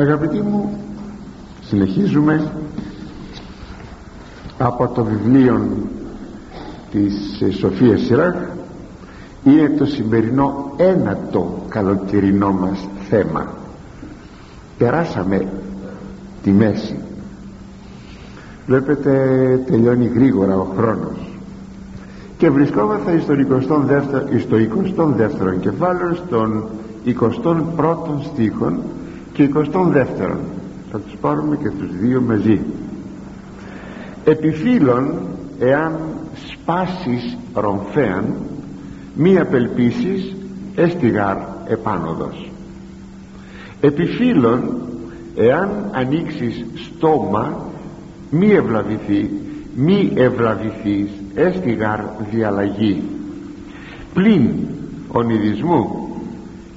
[0.00, 0.78] Αγαπητοί μου
[1.62, 2.52] συνεχίζουμε
[4.58, 5.68] από το βιβλίο
[6.90, 8.34] της Σοφίας Σιράχ
[9.44, 13.46] είναι το σημερινό ένατο καλοκαιρινό μας θέμα.
[14.78, 15.46] Περάσαμε
[16.42, 16.98] τη μέση.
[18.66, 19.10] Βλέπετε
[19.66, 21.28] τελειώνει γρήγορα ο χρόνος.
[22.38, 23.20] Και βρισκόμαστε
[24.38, 24.56] στο
[24.96, 26.64] 22ο κεφάλαιο στον
[27.06, 28.78] 21ο στίχων
[29.40, 30.36] και 22ο
[30.90, 32.60] θα τους πάρουμε και τους δύο μαζί.
[34.24, 35.12] Επιφύλων
[35.58, 35.98] εάν
[36.34, 38.34] σπάσεις ρομφέαν
[39.14, 40.34] μη απελπίσεις
[40.74, 41.36] έστιγαρ
[41.68, 42.50] επάνωδος.
[43.80, 44.82] Επιφύλων
[45.34, 47.64] εάν ανοίξεις στόμα
[48.30, 49.30] μη ευλαβηθεί
[49.74, 52.00] μη ευλαβηθείς έστιγαρ
[52.30, 53.02] διαλλαγή.
[54.14, 54.50] Πλην
[55.08, 56.08] ονειδισμού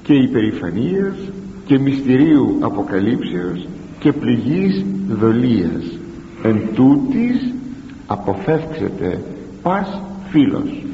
[0.02, 1.14] και υπερηφανίας
[1.64, 3.66] και μυστηρίου αποκαλύψεως
[3.98, 5.98] και πληγής δολίας.
[6.42, 7.54] Εν τούτης
[8.06, 9.22] αποφεύξετε
[9.62, 10.84] πας φίλος.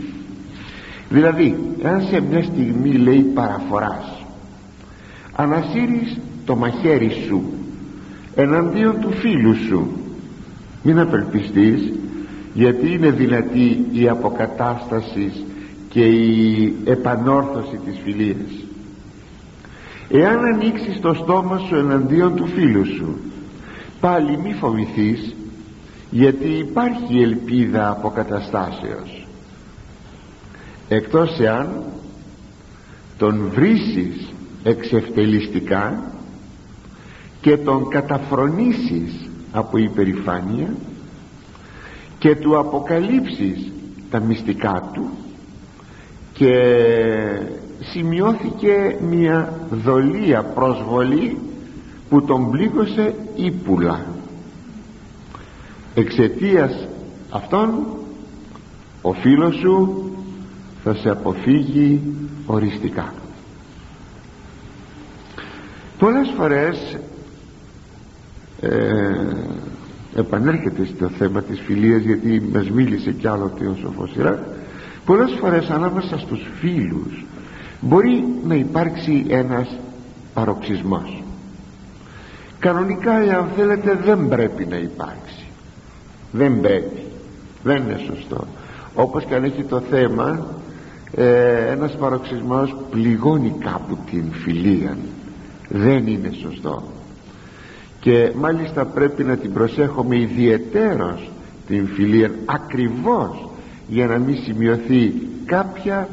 [1.08, 4.20] Δηλαδή αν σε μια στιγμή λέει παραφοράς
[5.40, 7.42] ανασύρεις το μαχαίρι σου
[8.34, 9.90] εναντίον του φίλου σου
[10.82, 11.92] μην απελπιστείς
[12.54, 15.44] γιατί είναι δυνατή η αποκατάστασης
[15.88, 18.64] και η επανόρθωση της φιλίας
[20.10, 23.18] εάν ανοίξεις το στόμα σου εναντίον του φίλου σου
[24.00, 25.34] πάλι μη φοβηθείς
[26.10, 29.26] γιατί υπάρχει ελπίδα αποκαταστάσεως.
[30.88, 31.82] Εκτός εάν
[33.18, 36.12] τον βρίσεις εξευτελιστικά
[37.40, 40.74] και τον καταφρονήσεις από υπερηφάνεια
[42.18, 43.72] και του αποκαλύψεις
[44.10, 45.10] τα μυστικά του
[46.32, 46.52] και
[47.80, 51.38] σημειώθηκε μια δολία προσβολή
[52.08, 54.06] που τον πλήγωσε ύπουλα.
[55.94, 56.88] Εξαιτίας
[57.30, 57.86] αυτών
[59.02, 60.04] ο φίλος σου
[60.84, 62.00] θα σε αποφύγει
[62.46, 63.14] οριστικά.
[65.98, 66.96] Πολλές φορές
[68.60, 68.70] ε,
[70.16, 74.12] επανέρχεται στο θέμα της φιλίας γιατί μας μίλησε κι άλλο ο Σοφός
[75.04, 77.24] πολλές φορές ανάμεσα στους φίλους
[77.80, 79.76] μπορεί να υπάρξει ένας
[80.34, 81.20] παροξισμός
[82.60, 85.44] κανονικά εάν θέλετε δεν πρέπει να υπάρξει.
[86.32, 87.02] Δεν πρέπει.
[87.62, 88.46] Δεν είναι σωστό.
[88.94, 90.46] Όπως και αν έχει το θέμα
[91.14, 94.96] ε, ένας παροξισμός πληγώνει κάπου την φιλία.
[95.68, 96.82] Δεν είναι σωστό.
[98.00, 101.30] Και μάλιστα πρέπει να την προσέχουμε ιδιαιτέρως
[101.66, 103.48] την φιλία ακριβώς
[103.88, 105.12] για να μην σημειωθεί
[105.44, 106.08] κάποια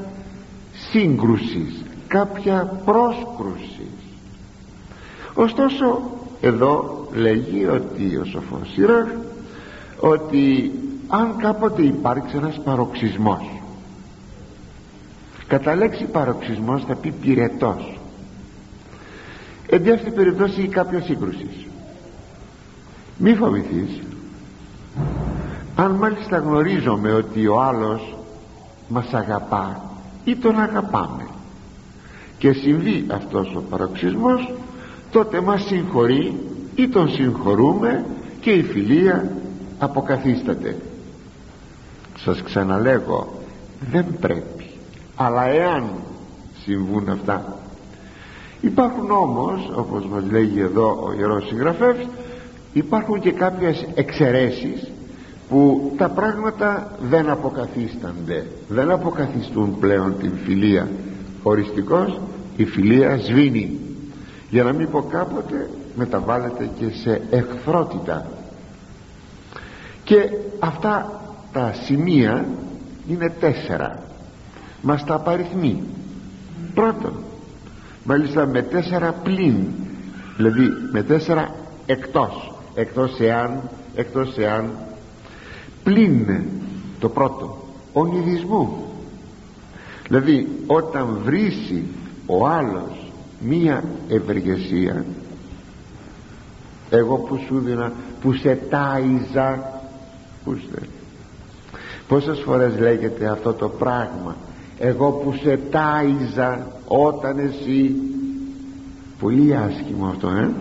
[0.92, 3.98] σύγκρουσης κάποια πρόσκρουσης.
[5.34, 6.02] Ωστόσο
[6.42, 9.08] εδώ λέγει ότι ο σοφός Σύραχ
[10.00, 10.72] ότι
[11.08, 13.58] αν κάποτε υπάρξει ένας παροξισμός
[15.48, 18.00] κατά λέξη παροξισμός θα πει πυρετός.
[19.70, 21.66] Εν αυτή περιπτώσει κάποια σύγκρουσης.
[23.18, 24.02] Μη φοβηθείς.
[25.76, 28.18] Αν μάλιστα γνωρίζομαι ότι ο άλλος
[28.88, 29.87] μας αγαπά
[30.28, 31.28] ή τον αγαπάμε.
[32.38, 34.54] Και συμβεί αυτός ο παροξισμός
[35.12, 36.34] τότε μας συγχωρεί
[36.76, 38.06] ή τον συγχωρούμε
[38.40, 39.32] και η φιλία
[39.80, 40.76] αποκαθίσταται.
[42.18, 43.34] Σας ξαναλέγω
[43.92, 44.70] δεν πρέπει.
[45.16, 45.84] Αλλά εάν
[46.64, 47.58] συμβούν αυτά
[48.62, 52.08] υπάρχουν όμως όπως μας λέγει εδώ ο Ιερός Συγγραφεύς
[52.74, 54.92] υπάρχουν και κάποιες εξαιρέσεις
[55.50, 60.90] που τα πράγματα δεν αποκαθίστανται δεν αποκαθιστούν πλέον την φιλία.
[61.44, 62.20] Οριστικώς
[62.56, 63.80] η φιλία σβήνει.
[64.50, 68.26] Για να μην πω κάποτε μεταβάλλεται και σε εχθρότητα.
[70.04, 71.22] Και αυτά
[71.54, 72.46] τα σημεία
[73.08, 74.04] είναι τέσσερα.
[74.82, 75.84] Μας τα απαριθμεί.
[76.74, 77.14] Πρώτον
[78.04, 79.56] μάλιστα με τέσσερα πλην
[80.38, 82.52] δηλαδή με τέσσερα εκτός.
[82.76, 83.62] Εκτός εάν
[83.96, 84.72] εκτός εάν
[85.88, 86.44] πλην
[87.00, 87.58] το πρώτο
[87.94, 88.86] ονειδισμού
[90.08, 91.84] δηλαδή όταν βρίσει
[92.26, 95.06] ο άλλος μία ευεργεσία
[96.90, 97.92] εγώ που σου δίνα
[98.22, 99.82] που σε τάιζα
[100.42, 100.80] ακούστε
[102.08, 104.36] πόσες φορές λέγεται αυτό το πράγμα
[104.78, 107.96] εγώ που σε τάιζα όταν εσύ
[109.20, 110.52] πολύ άσχημο αυτό ε.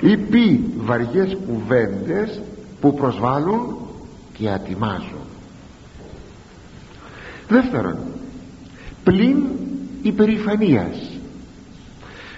[0.00, 2.40] Ή πει βαριές κουβέντες
[2.80, 3.76] που προσβάλλουν
[4.42, 5.26] και ατιμάζουν
[7.48, 7.96] δεύτερον
[9.04, 9.42] πλην
[10.02, 11.10] υπερηφανίας.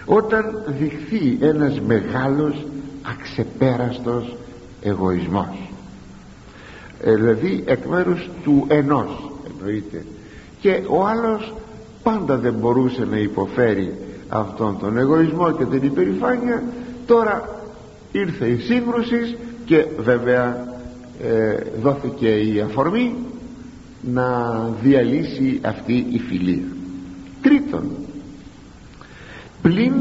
[0.05, 2.67] Όταν δειχθεί ένας μεγάλος
[3.03, 4.37] αξεπέραστος
[4.83, 5.71] εγωισμός
[7.01, 10.05] ε, δηλαδή εκ μέρους του ενός εννοείται
[10.61, 11.55] και ο άλλος
[12.03, 13.95] πάντα δεν μπορούσε να υποφέρει
[14.29, 16.63] αυτόν τον εγωισμό και την υπερηφάνεια
[17.07, 17.49] τώρα
[18.13, 20.74] ήρθε η σύγκρουση και βέβαια
[21.23, 23.15] ε, δόθηκε η αφορμή
[24.03, 26.65] να διαλύσει αυτή η φιλία
[27.43, 27.91] τρίτον
[29.63, 29.93] πλην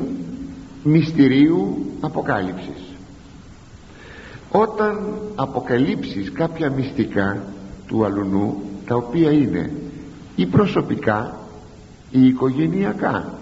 [0.84, 2.94] μυστηρίου αποκάλυψης.
[4.52, 7.44] Όταν αποκαλύψεις κάποια μυστικά
[7.88, 9.72] του αλουνού τα οποία είναι
[10.36, 11.38] ή προσωπικά
[12.12, 13.34] ή οικογενειακά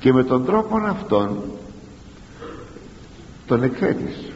[0.00, 1.42] και με τον τρόπο αυτόν
[3.46, 4.32] τον εκθέτεις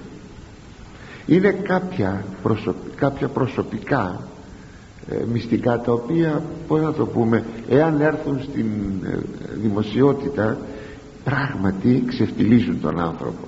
[1.26, 2.24] είναι κάποια,
[2.96, 4.20] κάποια προσωπικά
[5.08, 8.66] ε, μυστικά τα οποία πώς να το πούμε εάν έρθουν στην
[9.04, 9.18] ε,
[9.54, 10.58] δημοσιότητα
[11.24, 13.46] πράγματι ξεφτιλίζουν τον άνθρωπο.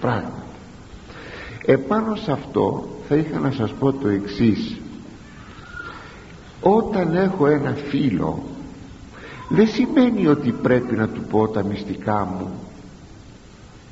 [0.00, 0.42] Πράγματι.
[1.64, 4.76] Επάνω σε αυτό θα είχα να σας πω το εξής.
[6.60, 8.42] Όταν έχω ένα φίλο
[9.48, 12.50] δεν σημαίνει ότι πρέπει να του πω τα μυστικά μου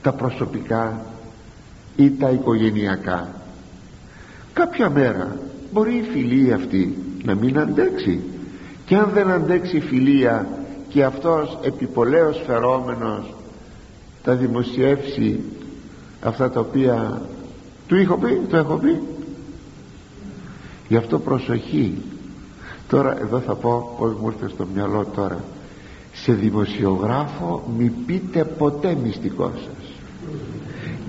[0.02, 1.00] τα προσωπικά
[2.00, 3.28] ή τα οικογενειακά.
[4.52, 5.36] Κάποια μέρα
[5.72, 8.20] μπορεί η φιλία αυτή να μην αντέξει.
[8.84, 10.48] Και αν δεν αντέξει η φιλία
[10.88, 13.34] και αυτός επιπολέως φερόμενος
[14.22, 15.40] τα δημοσιεύσει
[16.22, 17.22] αυτά τα οποία
[17.86, 19.00] του έχω πει, το έχω πει.
[20.88, 22.02] Γι' αυτό προσοχή.
[22.88, 25.44] Τώρα εδώ θα πω πως μου ήρθε στο μυαλό τώρα.
[26.12, 29.79] Σε δημοσιογράφο μη πείτε ποτέ μυστικός σας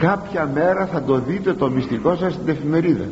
[0.01, 3.06] κάποια μέρα θα το δείτε το μυστικό σας στην εφημερίδα.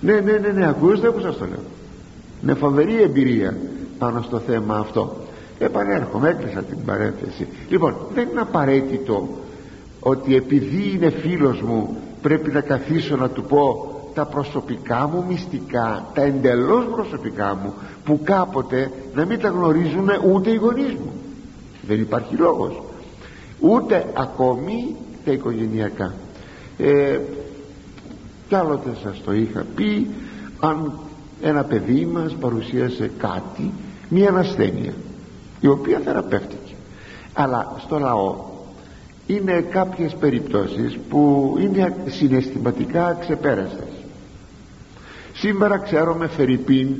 [0.00, 1.62] Ναι ναι ναι ναι ακούστε που σας το λέω.
[2.42, 3.56] Είναι φοβερή εμπειρία
[3.98, 5.16] πάνω στο θέμα αυτό.
[5.58, 7.48] Επανέρχομαι έκλεισα την παρένθεση.
[7.68, 9.28] Λοιπόν δεν είναι απαραίτητο
[10.00, 16.06] ότι επειδή είναι φίλος μου πρέπει να καθίσω να του πω τα προσωπικά μου μυστικά
[16.14, 17.74] τα εντελώς προσωπικά μου
[18.04, 21.12] που κάποτε να μην τα γνωρίζουν ούτε οι γονείς μου.
[21.86, 22.82] Δεν υπάρχει λόγος.
[23.60, 26.14] Ούτε ακόμη τα οικογενειακά.
[26.78, 27.18] Ε,
[28.48, 30.10] κι άλλοτε σας το είχα πει
[30.60, 30.92] αν
[31.42, 33.72] ένα παιδί μας παρουσίασε κάτι
[34.08, 34.92] μία ανασθένεια
[35.60, 36.74] η οποία θεραπεύτηκε.
[37.32, 38.36] Αλλά στο λαό
[39.26, 43.88] είναι κάποιες περιπτώσεις που είναι συναισθηματικά ξεπέραστες.
[45.34, 46.96] Σήμερα ξέρουμε Φερρυπίν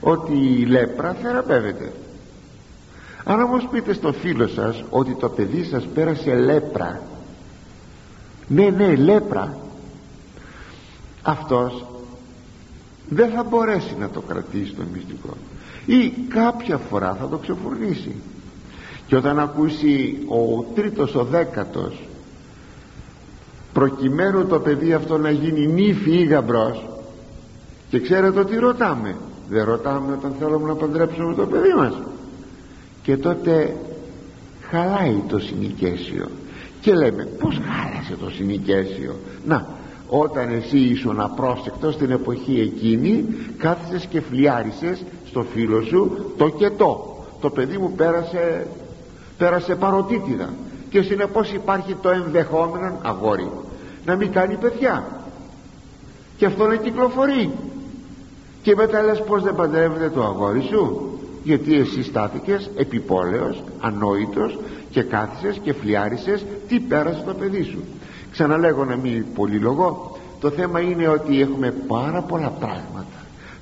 [0.00, 1.92] ότι η λέπρα θεραπεύεται
[3.28, 7.02] αν όμως πείτε στο φίλο σας ότι το παιδί σας πέρασε λέπρα.
[8.46, 9.58] Ναι ναι λέπρα.
[11.22, 11.84] Αυτός
[13.08, 15.36] δεν θα μπορέσει να το κρατήσει το μυστικό.
[15.86, 18.14] Ή κάποια φορά θα το ξεφουρνήσει
[19.06, 22.08] και όταν ακούσει ο τρίτος ο δέκατος
[23.72, 26.88] προκειμένου το παιδί αυτό να γίνει νύφη ή γαμπρός
[27.90, 29.16] και ξέρετε ότι ρωτάμε.
[29.48, 31.92] Δεν ρωτάμε όταν θέλουμε να παντρέψουμε το παιδί μας
[33.08, 33.76] και τότε
[34.70, 36.26] χαλάει το συνοικέσιο.
[36.80, 39.14] Και λέμε πως χάλασε το συνοικέσιο;
[39.44, 39.66] Να
[40.08, 43.24] όταν εσύ ήσουν απρόσεκτος στην εποχή εκείνη
[43.58, 48.66] κάθισες και φλιάρισες στο φίλο σου το και το το παιδί μου πέρασε
[49.38, 50.48] πέρασε παροτίτιδα.
[50.90, 53.50] Και συνεπώς υπάρχει το ενδεχόμενο αγόρι
[54.04, 55.06] να μην κάνει παιδιά.
[56.36, 57.50] Και αυτό να κυκλοφορεί.
[58.62, 61.07] Και μετά λες πως δεν παντρεύεται το αγόρι σου;
[61.48, 64.58] Γιατί εσύ στάθηκες επιπόλαιος ανόητος
[64.90, 67.78] και κάθισες και φλιάρισες τι πέρασε το παιδί σου.
[68.32, 73.06] Ξαναλέγω να μην πολυλογώ το θέμα είναι ότι έχουμε πάρα πολλά πράγματα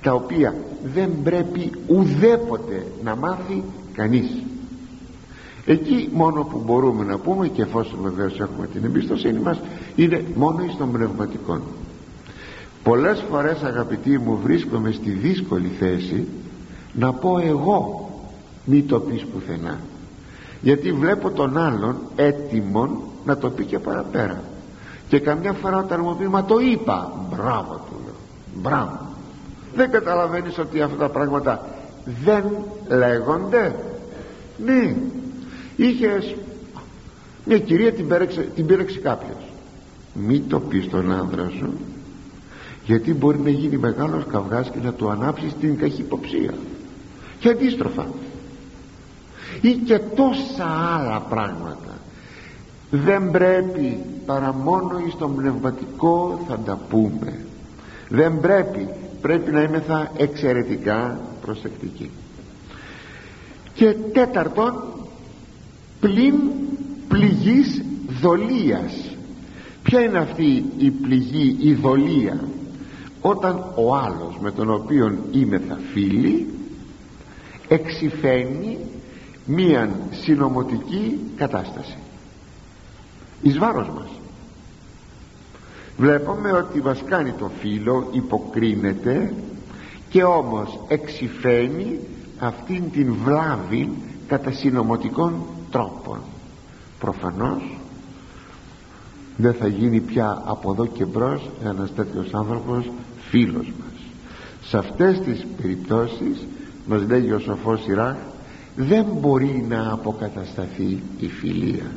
[0.03, 0.55] τα οποία
[0.95, 3.63] δεν πρέπει ουδέποτε να μάθει
[3.93, 4.31] κανείς.
[5.67, 9.61] Εκεί μόνο που μπορούμε να πούμε και εφόσον βεβαίως έχουμε την εμπιστοσύνη μας
[9.97, 11.63] είναι μόνο εις των πνευματικών.
[12.83, 16.27] Πολλές φορές αγαπητοί μου βρίσκομαι στη δύσκολη θέση
[16.99, 18.11] να πω εγώ
[18.65, 19.79] μη το πεις πουθενά.
[20.61, 24.43] Γιατί βλέπω τον άλλον έτοιμον να το πει και παραπέρα.
[25.09, 28.15] Και καμιά φορά όταν μου πει μα το είπα μπράβο του λέω.
[28.55, 28.99] Μπράβο.
[29.75, 31.67] Δεν καταλαβαίνεις ότι αυτά τα πράγματα
[32.25, 32.45] δεν
[32.89, 33.75] λέγονται.
[34.65, 34.97] Ναι.
[35.77, 36.37] Είχες
[37.45, 39.53] μια κυρία την πήρεξε, την πήρεξε κάποιος.
[40.15, 41.73] Μη το πεις στον άνδρα σου
[42.85, 46.55] γιατί μπορεί να γίνει μεγάλος καυγάς και να του ανάψεις την καχυποψία
[47.39, 48.07] και αντίστροφα.
[49.61, 50.67] Ή και τόσα
[50.97, 51.99] άλλα πράγματα.
[52.91, 57.45] Δεν πρέπει παρά μόνο εις το πνευματικό θα τα πούμε.
[58.09, 58.89] Δεν πρέπει.
[59.21, 62.11] Πρέπει να είμαι θα εξαιρετικά προσεκτικοί
[63.77, 64.83] και τέταρτον
[66.01, 66.35] πλην
[67.09, 67.83] πληγής
[68.21, 69.17] δολίας.
[69.83, 72.41] Ποια είναι αυτή η πληγή η δολία;
[73.21, 76.47] Όταν ο άλλος με τον οποίον είμαι θα φίλοι
[77.69, 78.79] εξηφαίνει
[79.45, 81.97] μίαν συνομωτική κατάσταση.
[83.43, 84.09] Εις βάρος μας.
[85.97, 89.33] Βλέπουμε ότι μας κάνει το φίλο υποκρίνεται
[90.09, 91.99] και όμως εξηφαίνει
[92.39, 93.93] αυτήν την βλάβη
[94.29, 95.35] κατά συνομωτικών
[95.71, 96.19] τρόπων.
[96.99, 97.79] Προφανώς
[99.37, 102.91] δεν θα γίνει πια από εδώ και μπρος ένας τέτοιος άνθρωπος
[103.31, 104.01] φίλος μας.
[104.63, 106.47] Σε αυτές τις περιπτώσεις
[106.87, 108.17] μας λέγει ο σοφός Ιράχ
[108.77, 111.91] δεν μπορεί να αποκατασταθεί η φιλία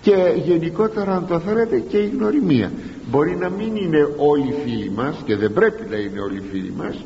[0.00, 0.14] και
[0.44, 2.72] γενικότερα αν το θέλετε και η γνωριμία.
[3.10, 6.44] Μπορεί να μην είναι όλοι οι φίλοι μας και δεν πρέπει να είναι όλοι οι
[6.50, 7.04] φίλοι μας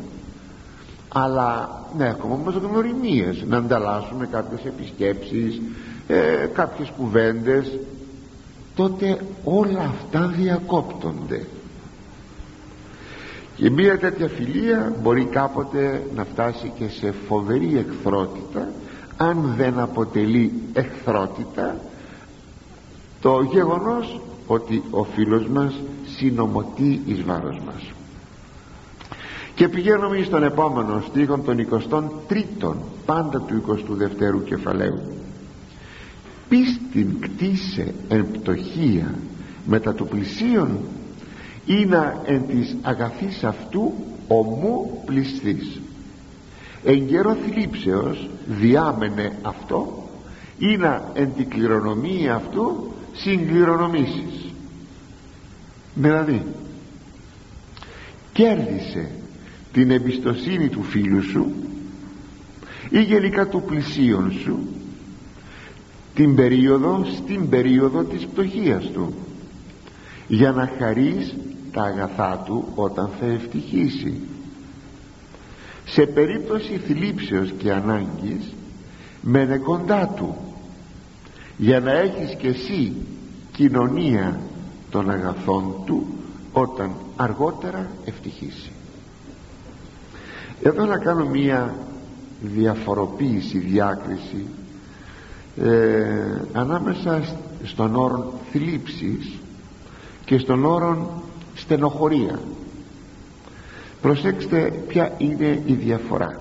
[1.08, 5.60] αλλά να έχουμε όμως γνωριμίες να ανταλλάσσουμε κάποιες επισκέψεις
[6.06, 7.78] ε, κάποιες κουβέντες.
[8.74, 11.46] Τότε όλα αυτά διακόπτονται
[13.60, 18.68] και μία τέτοια φιλία μπορεί κάποτε να φτάσει και σε φοβερή εχθρότητα
[19.16, 21.76] αν δεν αποτελεί εχθρότητα
[23.20, 25.74] το γεγονός ότι ο φίλος μας
[26.16, 27.90] συνομωτεί εις βάρος μας.
[29.54, 31.66] Και πηγαίνουμε στον επόμενο στίχο των
[32.68, 32.74] 23
[33.06, 35.00] πάντα του 22ου κεφαλαίου.
[36.48, 39.14] Πίστην κτίσε εν πτωχία
[39.66, 40.78] μετά του πλησίον
[41.78, 43.92] ή να εν της αγαθής αυτού
[44.28, 45.80] ομού πληστής
[46.84, 50.08] εν καιρό θλίψεως διάμενε αυτό
[50.58, 54.52] ή να εν την κληρονομία αυτού συγκληρονομήσεις.
[55.94, 56.42] Δηλαδή
[58.32, 59.10] κέρδισε
[59.72, 61.52] την εμπιστοσύνη του φίλου σου
[62.90, 64.58] ή γενικά του πλησίον σου
[66.14, 69.14] την περίοδο στην περίοδο της πτωχίας του
[70.28, 71.34] για να χαρείς
[71.72, 74.20] τα αγαθά του όταν θα ευτυχήσει.
[75.84, 78.54] Σε περίπτωση θλίψεως και ανάγκης
[79.20, 80.36] μένε κοντά του
[81.56, 82.92] για να έχεις και εσύ
[83.52, 84.40] κοινωνία
[84.90, 86.06] των αγαθών του
[86.52, 88.70] όταν αργότερα ευτυχήσει.
[90.62, 91.74] Εδώ να κάνω μία
[92.40, 94.46] διαφοροποίηση διάκριση
[95.56, 97.22] ε, ανάμεσα
[97.64, 99.38] στον όρο θλίψης
[100.24, 101.19] και στον όρο
[101.54, 102.40] στενοχωρία.
[104.00, 106.40] Προσέξτε ποια είναι η διαφορά.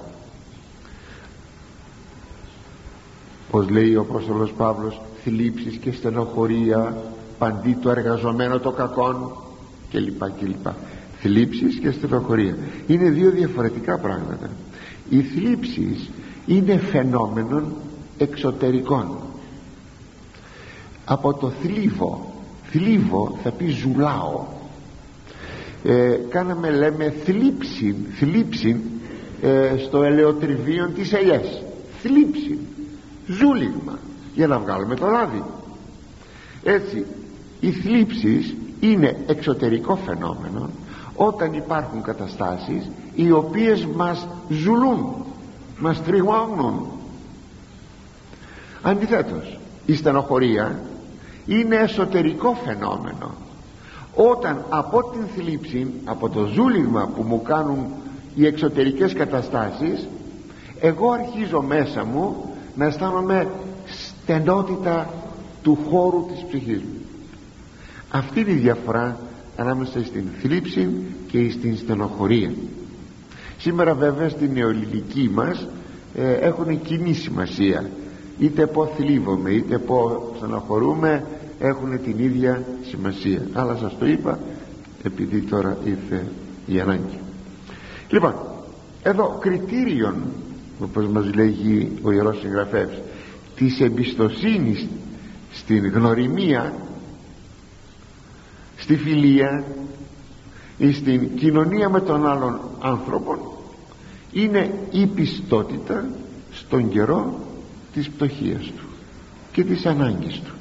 [3.52, 6.98] Πως λέει ο πρόσωπος Παύλος θλίψεις και στενοχωρία
[7.38, 9.32] παντί το εργαζομένο το κακόν
[9.92, 10.68] κλπ κλπ.
[11.22, 12.58] Θλίψεις και στενοχωρία.
[12.88, 14.50] Είναι δύο διαφορετικά πράγματα.
[15.10, 16.10] Οι θλίψεις
[16.46, 17.64] είναι φαινόμενο
[18.18, 19.18] εξωτερικών.
[21.06, 22.34] Από το θλίβο
[22.72, 24.46] θλίβο θα πει ζουλάω
[25.84, 28.82] ε, κάναμε λέμε θλίψη θλίψη
[29.42, 31.64] ε, στο ελαιοτριβείο της ελιές
[32.02, 32.60] θλίψη
[33.28, 34.00] ζούλιγμα.
[34.36, 35.44] Για να βγάλουμε το λάδι.
[36.64, 37.06] Έτσι
[37.60, 40.70] οι θλίψεις είναι εξωτερικό φαινόμενο
[41.16, 45.26] όταν υπάρχουν καταστάσεις οι οποίες μας ζουλούν
[45.80, 46.88] μας τριγώνουν.
[48.82, 50.80] Αντιθέτως η στενοχωρία
[51.46, 53.36] είναι εσωτερικό φαινόμενο
[54.16, 57.86] όταν από την θλίψη από το ζούλιγμα που μου κάνουν
[58.36, 60.08] οι εξωτερικές καταστάσεις
[60.80, 62.36] εγώ αρχίζω μέσα μου
[62.76, 63.48] να αισθάνομαι
[63.86, 65.14] στενότητα
[65.64, 67.00] του χώρου της ψυχής μου.
[68.10, 69.20] Αυτή είναι η διαφορά
[69.58, 70.90] ανάμεσα στην θλίψη
[71.28, 72.52] και στην στενοχωρία.
[73.58, 75.68] Σήμερα βέβαια στην νεοελληνική μας
[76.16, 77.90] ε, έχουν κοινή σημασία.
[78.40, 81.26] Είτε πω θλίβομαι είτε πω στενοχωρούμε
[81.60, 83.48] έχουν την ίδια σημασία.
[83.54, 84.40] Αλλά σας το είπα
[85.04, 86.26] επειδή τώρα ήρθε
[86.66, 87.20] η ανάγκη.
[88.10, 88.34] Λοιπόν
[89.04, 90.16] εδώ κριτήριον
[90.80, 92.98] όπως μας λέγει ο Ιερός Συγγραφεύς
[93.56, 94.88] της εμπιστοσύνης
[95.52, 96.74] στην γνωριμία
[98.78, 99.64] στη φιλία
[100.78, 103.40] ή στην κοινωνία με τον άλλον άνθρωπον
[104.32, 106.06] είναι η πιστότητα
[106.52, 107.40] στον καιρό
[107.94, 108.86] της πτωχίας του
[109.52, 110.54] και της ανάγκης του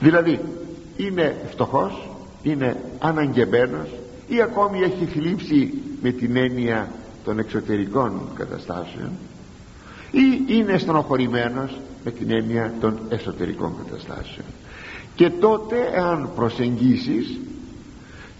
[0.00, 0.40] δηλαδή
[0.96, 2.10] είναι φτωχός
[2.42, 3.88] είναι αναγκεμένος
[4.28, 6.90] ή ακόμη έχει θλίψει με την έννοια
[7.24, 9.10] των εξωτερικών καταστάσεων
[10.10, 14.46] ή είναι στενοχωρημένος με την έννοια των εσωτερικών καταστάσεων.
[15.14, 17.38] Και τότε εάν προσεγγίσεις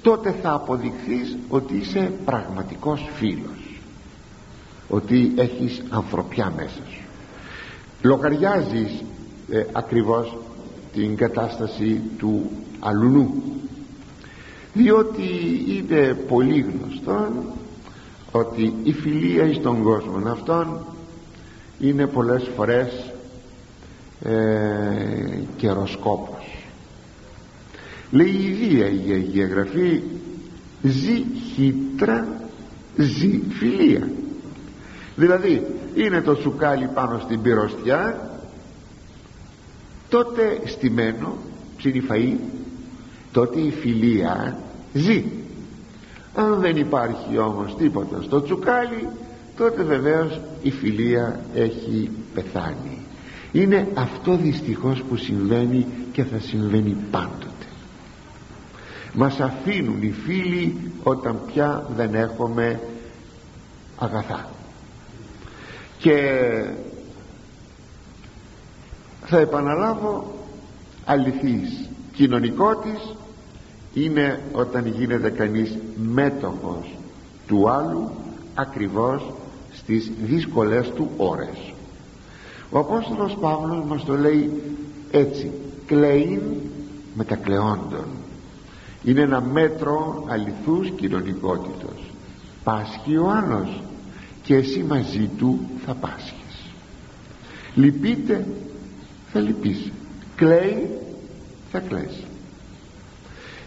[0.02, 3.80] τότε θα αποδειχθείς ότι είσαι πραγματικός φίλος
[4.88, 7.02] ότι έχεις ανθρωπιά μέσα σου.
[8.02, 9.04] Λογαριάζεις
[9.50, 10.36] ε, ακριβώς
[10.97, 12.50] την κατάσταση του
[12.81, 13.43] αλουνού.
[14.73, 15.29] Διότι
[15.69, 17.29] είναι πολύ γνωστό
[18.33, 20.79] ότι η φιλία εις τον κόσμο αυτόν
[21.79, 23.12] είναι πολλές φορές
[24.23, 24.35] ε,
[25.57, 26.67] καιροσκόπος.
[28.11, 30.03] Λέει η Ιδία η Αγία Γραφή
[30.83, 31.25] ζει
[31.55, 32.26] χύτρα
[32.97, 34.09] ζει φιλία
[35.17, 38.31] δηλαδή είναι το σουκάλι πάνω στην πυροστιά
[40.08, 41.36] τότε στημένο
[41.76, 42.36] ψήνει φαΐ
[43.32, 44.58] τότε η φιλία
[44.92, 45.25] ζει.
[46.34, 49.08] Αν δεν υπάρχει όμως τίποτα στο τσουκάλι
[49.56, 52.98] τότε βεβαίως η φιλία έχει πεθάνει.
[53.52, 57.46] Είναι αυτό δυστυχώς που συμβαίνει και θα συμβαίνει πάντοτε.
[59.12, 62.80] Μας αφήνουν οι φίλοι όταν πια δεν έχουμε
[63.98, 64.48] αγαθά.
[65.98, 66.14] Και
[69.26, 70.35] θα επαναλάβω
[71.04, 73.14] αληθής κοινωνικό της
[73.95, 76.95] είναι όταν γίνεται κανείς μέτοχος
[77.47, 78.11] του άλλου
[78.54, 79.33] ακριβώς
[79.73, 81.73] στις δύσκολες του ώρες.
[82.71, 84.62] Ο Απόστολος Παύλος μας το λέει
[85.11, 85.50] έτσι
[85.87, 86.40] κλαίν
[87.14, 88.04] μετακλεόντων
[89.06, 92.11] είναι ένα μέτρο αληθούς κοινωνικότητος.
[92.64, 93.83] Πάσχει ο άλλος
[94.42, 96.73] και εσύ μαζί του θα πάσχεις.
[97.75, 98.47] Λυπείτε
[99.37, 99.93] θα λυπήσει.
[100.37, 100.90] Κλαίει
[101.73, 102.25] θα κλαίσει.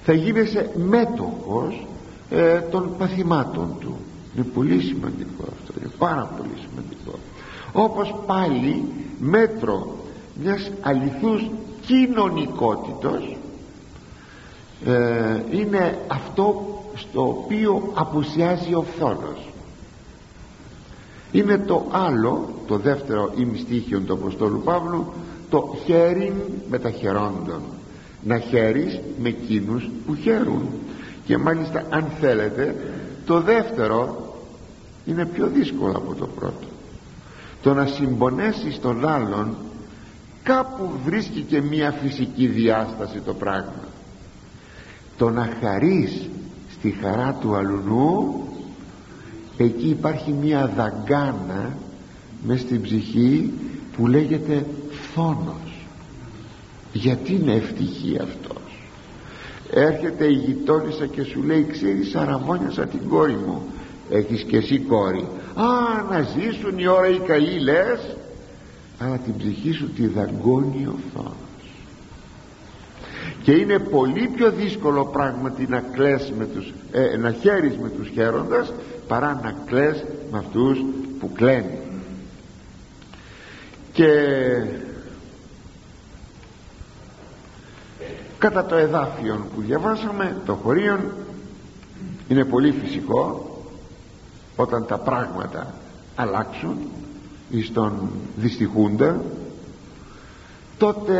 [0.03, 1.87] Θα γίνεσαι μέτοχος
[2.29, 3.97] ε, των παθημάτων του.
[4.35, 7.19] Είναι πολύ σημαντικό αυτό είναι πάρα πολύ σημαντικό.
[7.73, 8.83] Όπως πάλι
[9.19, 9.95] μέτρο
[10.43, 11.49] μιας αληθούς
[11.85, 13.37] κοινωνικότητος
[14.85, 19.49] ε, είναι αυτό στο οποίο απουσιάζει ο φθόνος.
[21.31, 25.13] Είναι το άλλο το δεύτερο ημιστήχιο του Αποστόλου Παύλου
[25.49, 26.33] το χέριν
[26.69, 27.61] με τα χερόντων.
[28.23, 30.69] Να χαίρεις με εκείνους που χαίρουν.
[31.25, 32.75] Και μάλιστα αν θέλετε
[33.25, 34.27] το δεύτερο
[35.05, 36.67] είναι πιο δύσκολο από το πρώτο.
[37.61, 39.55] Το να συμπονέσεις τον άλλον
[40.43, 43.83] κάπου βρίσκει και μία φυσική διάσταση το πράγμα.
[45.17, 46.29] Το να χαρείς
[46.71, 48.43] στη χαρά του αλουνού
[49.57, 51.77] εκεί υπάρχει μία δαγκάνα
[52.45, 53.53] μες στην ψυχή
[53.97, 54.65] που λέγεται
[55.19, 55.85] φόνος.
[56.93, 58.61] Γιατί είναι ευτυχή αυτός.
[59.71, 63.61] Έρχεται η γειτόνισσα και σου λέει ξέρεις αραβώνιασα την κόρη μου
[64.09, 68.15] έχεις και εσύ κόρη α να ζήσουν η ώρα οι καλοί λες
[68.99, 71.33] αλλά την ψυχή σου τη δαγκώνει ο φόνος.
[73.43, 78.09] Και είναι πολύ πιο δύσκολο πράγματι να κλαις με τους, ε, να χαίρεις με τους
[78.09, 78.73] χαίροντας
[79.07, 80.79] παρά να κλαις με αυτούς
[81.19, 81.77] που κλαίνουν.
[83.93, 84.11] Και
[88.39, 90.99] κατά το εδάφιο που διαβάσαμε το χωρίον
[92.27, 93.49] είναι πολύ φυσικό
[94.55, 95.73] όταν τα πράγματα
[96.15, 96.77] αλλάξουν
[97.49, 99.21] εις τον δυστυχούντα
[100.77, 101.19] τότε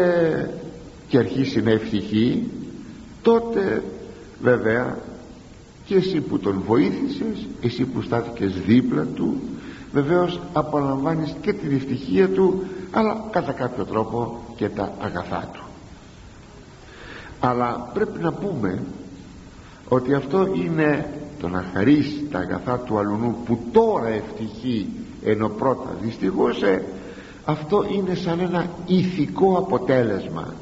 [1.08, 2.48] και αρχίσει να ευτυχεί
[3.22, 3.84] τότε
[4.42, 4.98] βέβαια
[5.86, 9.42] και εσύ που τον βοήθησες εσύ που στάθηκες δίπλα του
[9.94, 15.69] βεβαίως απολαμβάνεις και την ευτυχία του αλλά κατά κάποιο τρόπο και τα αγαθά του
[17.40, 18.84] αλλά πρέπει να πούμε
[19.90, 24.88] ότι αυτό είναι το να χαρίσει τα αγαθά του αλουνού που τώρα ευτυχεί
[25.24, 26.84] ενώ πρώτα δυστυχούσε
[27.46, 30.54] αυτό είναι σαν ένα ηθικό αποτέλεσμα.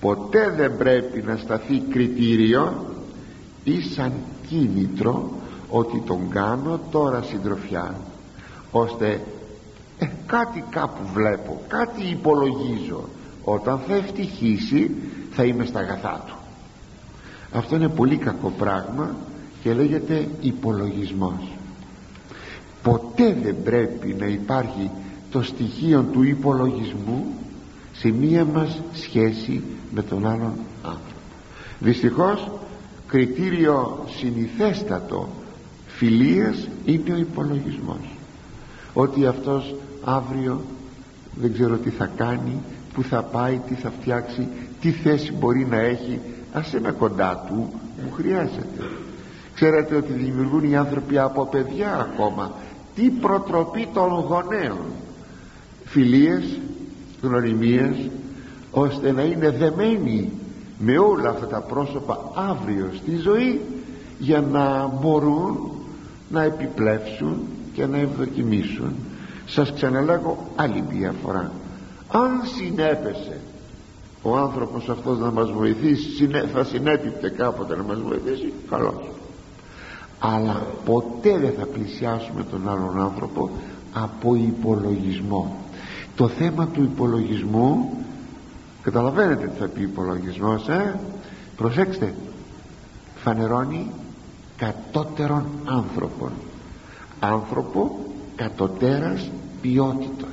[0.00, 2.84] Ποτέ δεν πρέπει να σταθεί κριτήριο
[3.64, 4.12] ή σαν
[4.48, 5.30] κίνητρο
[5.68, 7.94] ότι τον κάνω τώρα συντροφιά
[8.70, 9.20] ώστε
[9.98, 13.04] ε, κάτι κάπου βλέπω κάτι υπολογίζω.
[13.44, 14.90] Όταν θα ευτυχήσει
[15.40, 16.34] θα είμαι στα αγαθά του.
[17.52, 19.14] Αυτό είναι πολύ κακό πράγμα
[19.62, 21.56] και λέγεται υπολογισμός.
[22.82, 24.90] Ποτέ δεν πρέπει να υπάρχει
[25.30, 27.24] το στοιχείο του υπολογισμού
[27.92, 29.62] σε μία μας σχέση
[29.94, 31.20] με τον άλλον άνθρωπο.
[31.78, 32.50] Δυστυχώς
[33.06, 35.28] κριτήριο συνηθέστατο
[35.86, 38.16] φιλίας είναι ο υπολογισμός.
[38.94, 39.74] Ότι αυτός
[40.04, 40.60] αύριο
[41.34, 42.56] δεν ξέρω τι θα κάνει
[42.94, 44.48] που θα πάει, τι θα φτιάξει
[44.80, 46.20] τι θέση μπορεί να έχει.
[46.52, 47.72] Ας είμαι κοντά του
[48.04, 48.90] μου χρειάζεται.
[49.54, 52.52] Ξέρετε ότι δημιουργούν οι άνθρωποι από παιδιά ακόμα.
[52.94, 54.78] Τι προτροπή των γονέων.
[55.84, 56.58] Φιλίες
[57.22, 58.10] γνωριμίες
[58.70, 60.32] ώστε να είναι δεμένοι
[60.78, 63.60] με όλα αυτά τα πρόσωπα αύριο στη ζωή
[64.18, 65.70] για να μπορούν
[66.30, 67.36] να επιπλέψουν
[67.72, 68.94] και να ευδοκιμήσουν.
[69.46, 71.52] Σας ξαναλέγω άλλη μια φορά
[72.12, 73.40] αν συνέπεσε
[74.22, 79.10] ο άνθρωπος αυτός να μας βοηθήσει θα συνέπιπτε κάποτε να μας βοηθήσει καλώς.
[80.18, 83.50] Αλλά ποτέ δεν θα πλησιάσουμε τον άλλον άνθρωπο
[83.92, 85.56] από υπολογισμό.
[86.16, 87.96] Το θέμα του υπολογισμού
[88.82, 91.00] καταλαβαίνετε τι θα πει υπολογισμός ε;
[91.56, 92.14] προσέξτε
[93.16, 93.90] φανερώνει
[94.56, 96.30] κατώτερων άνθρωπων
[97.20, 97.98] άνθρωπο
[98.36, 100.29] κατωτέρας ποιότητος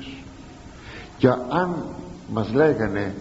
[1.18, 1.86] και αν
[2.34, 3.16] μας λέγανε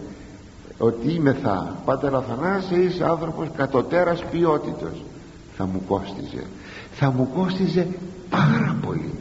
[0.77, 5.03] ότι είμαι θα πάτερ Αθανάσης είσαι άνθρωπος κατωτέρας ποιότητος
[5.57, 6.43] θα μου κόστιζε.
[6.91, 7.87] Θα μου κόστιζε
[8.29, 9.13] πάρα πολύ.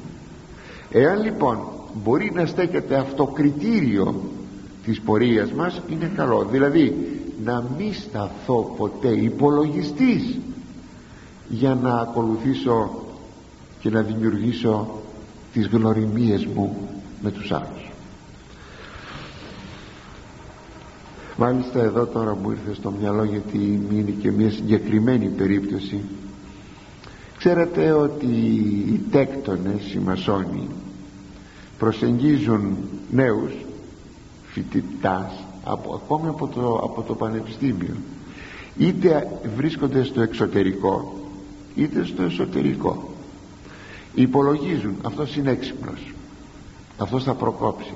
[0.90, 1.58] Εάν λοιπόν
[2.04, 4.22] μπορεί να στέκεται αυτό κριτήριο
[4.84, 6.46] της πορείας μας είναι καλό.
[6.50, 6.94] Δηλαδή
[7.44, 10.38] να μην σταθώ ποτέ υπολογιστής
[11.48, 12.90] για να ακολουθήσω
[13.80, 14.88] και να δημιουργήσω
[15.52, 16.76] τις γνωριμίες μου
[17.22, 17.85] με τους άλλους
[21.36, 26.00] μάλιστα εδώ τώρα μου ήρθε στο μυαλό γιατί είναι και μια συγκεκριμένη περίπτωση.
[27.38, 28.26] Ξέρετε ότι
[28.86, 30.68] οι τέκτονες οι μασόνοι
[31.78, 32.76] προσεγγίζουν
[33.10, 33.52] νέους
[34.46, 35.32] φοιτητάς
[35.64, 37.94] από, ακόμη από το, από το πανεπιστήμιο.
[38.76, 41.18] Είτε βρίσκονται στο εξωτερικό
[41.74, 43.10] είτε στο εσωτερικό.
[44.14, 46.14] Υπολογίζουν αυτός είναι έξυπνος
[46.98, 47.94] αυτός θα προκόψει.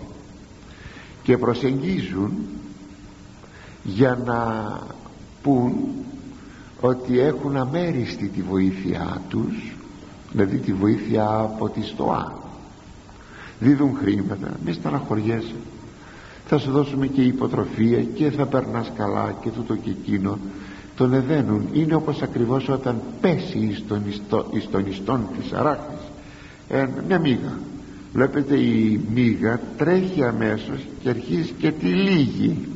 [1.22, 2.32] Και προσεγγίζουν
[3.82, 4.70] για να
[5.42, 5.72] πούν
[6.80, 9.76] ότι έχουν αμέριστη τη βοήθειά τους
[10.32, 12.40] δηλαδή τη βοήθεια από τη στοά
[13.60, 15.54] δίδουν χρήματα μη στεναχωριέσαι.
[16.46, 20.38] Θα σου δώσουμε και υποτροφία και θα περνάς καλά και τούτο και εκείνο.
[20.96, 21.68] Τον εδένουν.
[21.72, 26.00] Είναι όπως ακριβώς όταν πέσει εις τον, ιστό, εις τον ιστόν της αράχνης
[26.68, 27.58] ε, μια μίγα
[28.12, 32.68] βλέπετε η μίγα τρέχει αμέσως και αρχίζει και τη λύγει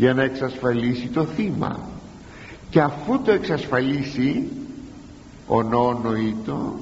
[0.00, 1.78] για να εξασφαλίσει το θύμα.
[2.70, 4.48] Και αφού το εξασφαλίσει
[5.46, 6.74] ο νόνοητο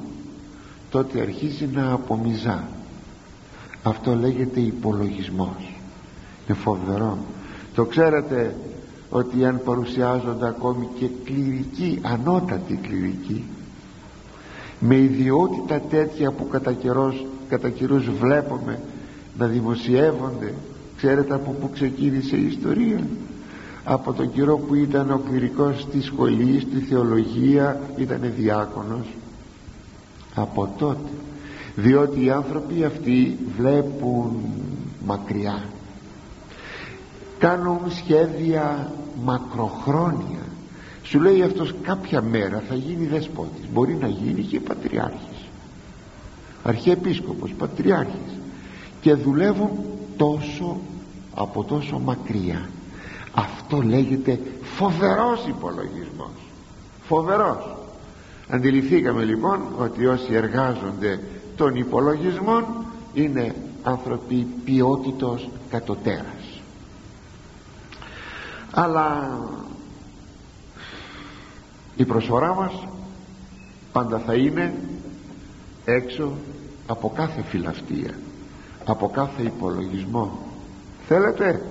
[0.90, 2.68] τότε αρχίζει να απομιζά
[3.82, 5.74] αυτό λέγεται υπολογισμός.
[6.46, 7.18] Είναι φοβερό.
[7.74, 8.56] Το ξέρετε
[9.10, 13.44] ότι αν παρουσιάζονται ακόμη και κληρικοί ανώτατοι κληρικοί
[14.80, 18.80] με ιδιότητα τέτοια που κατά, καιρός, κατά καιρούς βλέπουμε
[19.38, 20.54] να δημοσιεύονται
[20.98, 23.06] ξέρετε από που ξεκίνησε η ιστορία.
[23.84, 29.06] Από τον καιρό που ήταν ο κληρικός στη σχολής, στη θεολογία ήταν διάκονος.
[30.34, 31.10] Από τότε.
[31.74, 34.36] Διότι οι άνθρωποι αυτοί βλέπουν
[35.06, 35.64] μακριά.
[37.38, 38.92] Κάνουν σχέδια
[39.24, 40.46] μακροχρόνια.
[41.02, 45.48] Σου λέει αυτός κάποια μέρα θα γίνει δεσπότης μπορεί να γίνει και πατριάρχης
[46.68, 48.32] αρχιεπίσκοπος, πατριάρχης
[49.00, 49.70] και δουλεύουν
[50.18, 50.76] τόσο
[51.34, 52.68] από τόσο μακριά.
[53.34, 56.30] Αυτό λέγεται φοβερός υπολογισμός.
[57.06, 57.76] Φοβερός.
[58.48, 61.20] Αντιληφθήκαμε λοιπόν ότι όσοι εργάζονται
[61.56, 62.64] των υπολογισμών
[63.14, 66.38] είναι άνθρωποι ποιότητος κατωτέρας
[68.70, 69.38] αλλά
[71.96, 72.72] η προσφορά μας
[73.92, 74.74] πάντα θα είναι
[75.84, 76.32] έξω
[76.86, 78.14] από κάθε φιλαυτία
[78.90, 80.38] από κάθε υπολογισμό.
[81.06, 81.62] Θέλετε;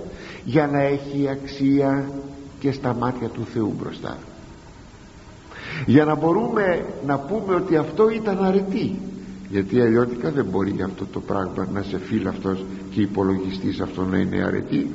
[0.44, 2.10] Για να έχει αξία
[2.58, 4.16] και στα μάτια του Θεού μπροστά.
[5.86, 8.98] Για να μπορούμε να πούμε ότι αυτό ήταν αρετή.
[9.50, 14.44] Γιατί αλλιώτικα δεν μπορεί αυτό το πράγμα να σε αυτός και υπολογιστής αυτό να είναι
[14.44, 14.90] αρετή.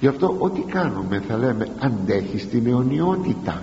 [0.00, 3.62] Γι' αυτό ό,τι κάνουμε θα λέμε αντέχεις στην αιωνιότητα.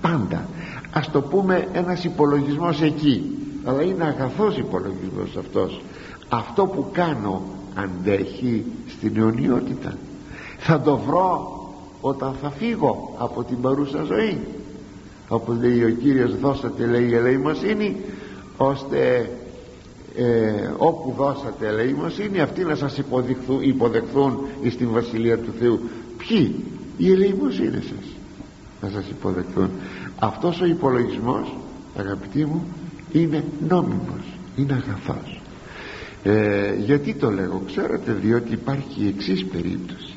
[0.00, 0.48] Πάντα.
[0.92, 3.38] Ας το πούμε ένας υπολογισμός εκεί.
[3.64, 5.80] Αλλά είναι αγαθός υπολογισμός αυτός
[6.30, 7.42] αυτό που κάνω
[7.74, 9.96] αντέχει στην αιωνιότητα.
[10.58, 11.58] Θα το βρω
[12.00, 14.38] όταν θα φύγω από την παρούσα ζωή.
[15.28, 17.96] Όπως λέει ο Κύριος δώσατε λέει η ελεημοσύνη
[18.56, 19.30] ώστε
[20.16, 25.80] ε, όπου δώσατε ελεημοσύνη αυτοί να σας υποδεχθούν, υποδεχθούν εις την Βασιλεία του Θεού
[26.16, 26.64] ποιοι;
[26.96, 28.14] Οι ελεημοσύνες σας
[28.82, 29.70] να σας υποδεχθούν.
[30.18, 31.54] Αυτός ο υπολογισμός
[31.96, 32.64] αγαπητοί μου
[33.12, 35.39] είναι νόμιμος είναι αγαθός
[36.22, 40.14] ε, γιατί το λέγω ξέρετε διότι υπάρχει η εξής περίπτωση.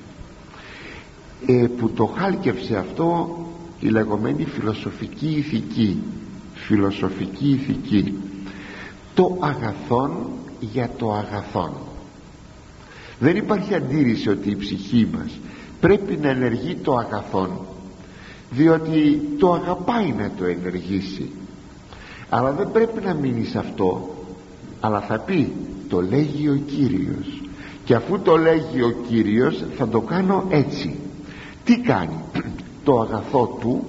[1.45, 3.37] Ε, που το χάλκευσε αυτό
[3.79, 6.01] η λεγόμενη φιλοσοφική ηθική.
[6.53, 8.17] Φιλοσοφική ηθική.
[9.13, 10.11] Το αγαθόν
[10.59, 11.71] για το αγαθόν.
[13.19, 15.39] Δεν υπάρχει αντίρρηση ότι η ψυχή μας
[15.79, 17.59] πρέπει να ενεργεί το αγαθόν
[18.49, 21.29] διότι το αγαπάει να το ενεργήσει.
[22.29, 24.13] Αλλά δεν πρέπει να μείνει σε αυτό
[24.85, 25.53] αλλά θα πει
[25.93, 27.41] το λέγει ο Κύριος.
[27.83, 30.99] Και αφού το λέγει ο Κύριος θα το κάνω έτσι.
[31.63, 32.19] Τι κάνει;
[32.83, 33.85] Το αγαθό του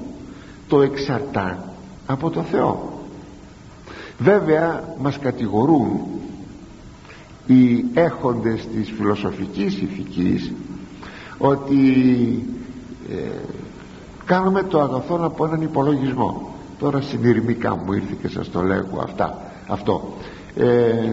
[0.68, 1.74] το εξαρτά
[2.06, 3.02] από το Θεό.
[4.18, 6.00] Βέβαια μας κατηγορούν
[7.46, 10.52] οι έχοντες της φιλοσοφικής ηθικής
[11.38, 11.78] ότι
[13.10, 13.14] ε,
[14.24, 16.54] κάνουμε το αγαθό από έναν υπολογισμό.
[16.78, 20.14] Τώρα συνειρμικά μου ήρθε και σας το λέγω αυτά, αυτό.
[20.56, 21.12] Ε,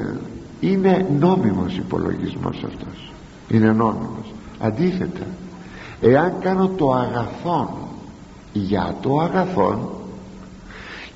[0.61, 3.11] είναι νόμιμος υπολογισμός αυτός.
[3.49, 4.33] Είναι νόμιμος.
[4.59, 5.25] Αντίθετα
[6.01, 7.69] εάν κάνω το αγαθόν
[8.53, 9.89] για το αγαθόν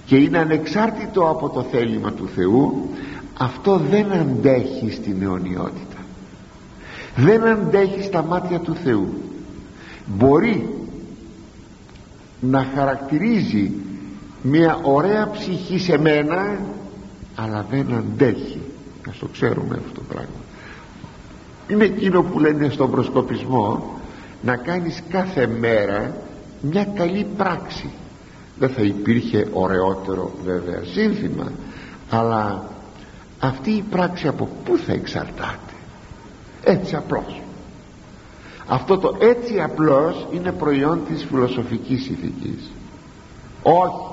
[0.06, 2.90] και είναι ανεξάρτητο από το θέλημα του Θεού
[3.38, 5.98] αυτό δεν αντέχει στην αιωνιότητα.
[7.16, 9.14] Δεν αντέχει στα μάτια του Θεού.
[10.06, 10.70] Μπορεί
[12.40, 13.72] να χαρακτηρίζει
[14.42, 16.60] μια ωραία ψυχή σε μένα
[17.36, 18.65] αλλά δεν αντέχει
[19.06, 20.40] να το ξέρουμε αυτό το πράγμα.
[21.68, 23.94] Είναι εκείνο που λένε στον προσκοπισμό
[24.42, 26.18] να κάνεις κάθε μέρα
[26.62, 27.90] μια καλή πράξη.
[28.60, 31.52] Δεν θα υπήρχε ωραιότερο βέβαια σύνθημα
[32.10, 32.64] αλλά
[33.40, 35.74] αυτή η πράξη από πού θα εξαρτάται;
[36.64, 37.42] Έτσι απλώς.
[38.68, 42.72] Αυτό το έτσι απλώς είναι προϊόν της φιλοσοφικής ηθικής.
[43.64, 44.04] Όχι.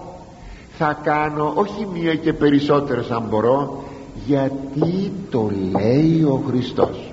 [0.78, 3.84] Θα κάνω όχι μία και περισσότερες αν μπορώ
[4.26, 7.12] γιατί το λέει ο Χριστός.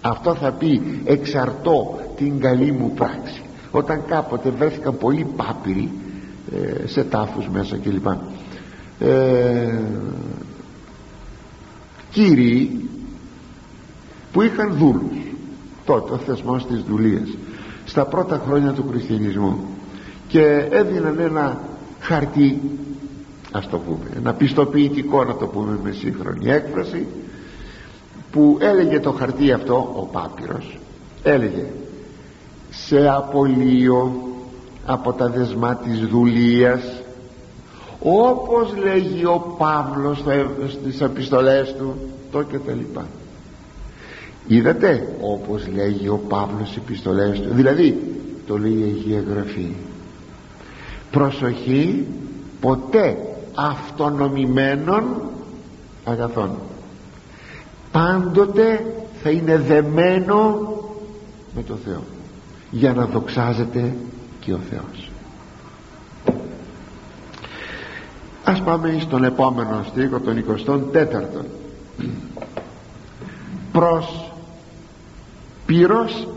[0.00, 5.90] Αυτό θα πει εξαρτώ την καλή μου πράξη όταν κάποτε βρέθηκαν πολλοί πάπυροι
[6.52, 8.06] ε, σε τάφους μέσα κλπ.
[8.98, 9.78] Ε,
[12.10, 12.88] κύριοι
[14.32, 15.18] που είχαν δούλους.
[15.84, 17.28] Τότε ο θεσμός της δουλείας.
[17.84, 19.58] Στα πρώτα χρόνια του χριστιανισμού.
[20.28, 21.60] Και έδιναν ένα
[22.00, 22.60] χαρτί
[23.52, 24.10] ας το πούμε.
[24.16, 27.06] Ένα πιστοποιητικό να το πούμε με σύγχρονη έκφραση
[28.32, 30.78] που έλεγε το χαρτί αυτό ο Πάπυρος
[31.22, 31.64] έλεγε
[32.70, 34.12] σε απολύω
[34.86, 37.02] από τα δεσμά της δουλείας
[38.02, 40.24] όπως λέγει ο Παύλος
[40.68, 41.94] στις επιστολές του
[42.30, 43.06] το και τα λοιπά
[44.46, 47.98] είδατε όπως λέγει ο Παύλος στις επιστολές του δηλαδή
[48.46, 49.74] το λέει η Αγία Γραφή
[51.10, 52.06] προσοχή
[52.60, 53.16] ποτέ
[53.54, 55.04] αυτονομημένων
[56.04, 56.50] αγαθών.
[57.92, 60.68] Πάντοτε θα είναι δεμένο
[61.54, 62.02] με το Θεό
[62.70, 63.96] για να δοξάζεται
[64.40, 65.10] και ο Θεός.
[68.44, 71.44] Ας πάμε στον επόμενο στίχο τον 24ο
[73.72, 74.32] προς
[75.66, 76.28] πυρός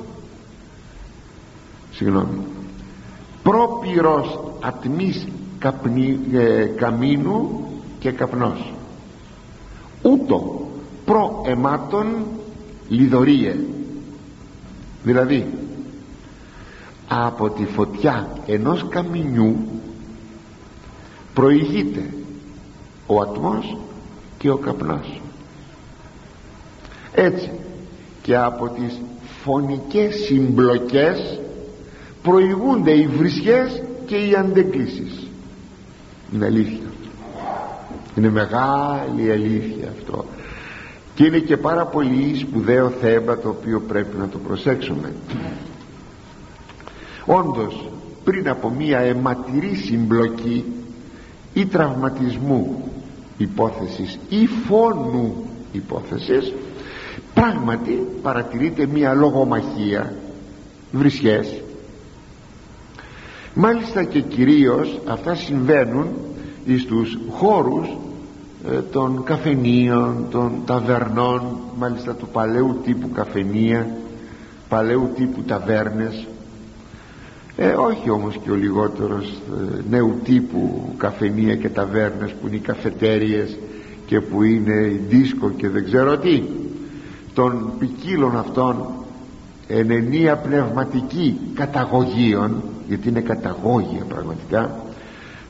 [1.91, 2.37] συγγνώμη
[3.43, 5.27] προπυρός ατμής
[5.63, 7.67] καπνί, ε, καμίνου
[7.99, 8.73] και καπνός.
[10.01, 10.67] Ούτω
[11.05, 12.25] προεμάτων
[12.89, 13.55] λιδωρίε.
[15.03, 15.47] Δηλαδή
[17.07, 19.55] από τη φωτιά ενός καμινιού
[21.33, 22.13] προηγείται
[23.07, 23.77] ο ατμός
[24.37, 25.21] και ο καπνός.
[27.13, 27.51] Έτσι
[28.21, 28.99] και από τις
[29.43, 31.39] φωνικές συμπλοκές
[32.23, 35.27] προηγούνται οι βρισιές και οι αντεγκλήσεις
[36.33, 36.87] είναι αλήθεια.
[38.15, 40.25] Είναι μεγάλη αλήθεια αυτό.
[41.15, 45.13] Και είναι και πάρα πολύ σπουδαίο θέμα το οποίο πρέπει να το προσέξουμε.
[47.25, 47.89] Όντως
[48.23, 50.65] πριν από μία αιματηρή συμπλοκή
[51.53, 52.91] ή τραυματισμού
[53.37, 56.53] υπόθεσης ή φόνου υπόθεσης
[57.33, 60.13] πράγματι παρατηρείται μία λογομαχία
[60.91, 61.62] βρισιές
[63.53, 66.07] μάλιστα και κυρίως αυτά συμβαίνουν
[66.77, 67.87] στους χώρους
[68.71, 71.41] ε, των καφενείων των ταβερνών
[71.77, 73.87] μάλιστα του παλαιού τύπου καφενεία
[74.69, 76.27] παλαιού τύπου ταβέρνες.
[77.55, 82.59] Ε, όχι όμως και ο λιγότερος ε, νέου τύπου καφενεία και ταβέρνες που είναι οι
[82.59, 83.57] καφετέριες
[84.05, 86.43] και που είναι η δίσκο και δεν ξέρω τι.
[87.33, 88.85] Των ποικίλων αυτών
[89.67, 94.75] ενενία πνευματική καταγωγίων γιατί είναι καταγόγια πραγματικά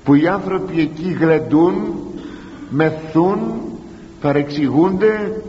[0.04, 1.74] που οι άνθρωποι εκεί γλεντούν
[2.69, 3.39] μεθούν
[4.22, 5.41] παρεξηγούνται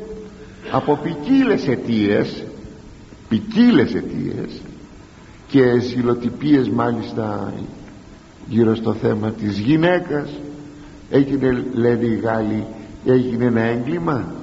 [0.71, 2.45] από ποικίλες αιτίες
[3.29, 4.61] ποικίλες αιτίες
[5.49, 7.53] και ζηλοτυπίες μάλιστα
[8.49, 10.31] γύρω στο θέμα της γυναίκας.
[11.11, 12.65] Έγινε λένε οι Γάλλοι
[13.05, 14.35] έγινε ένα έγκλημα.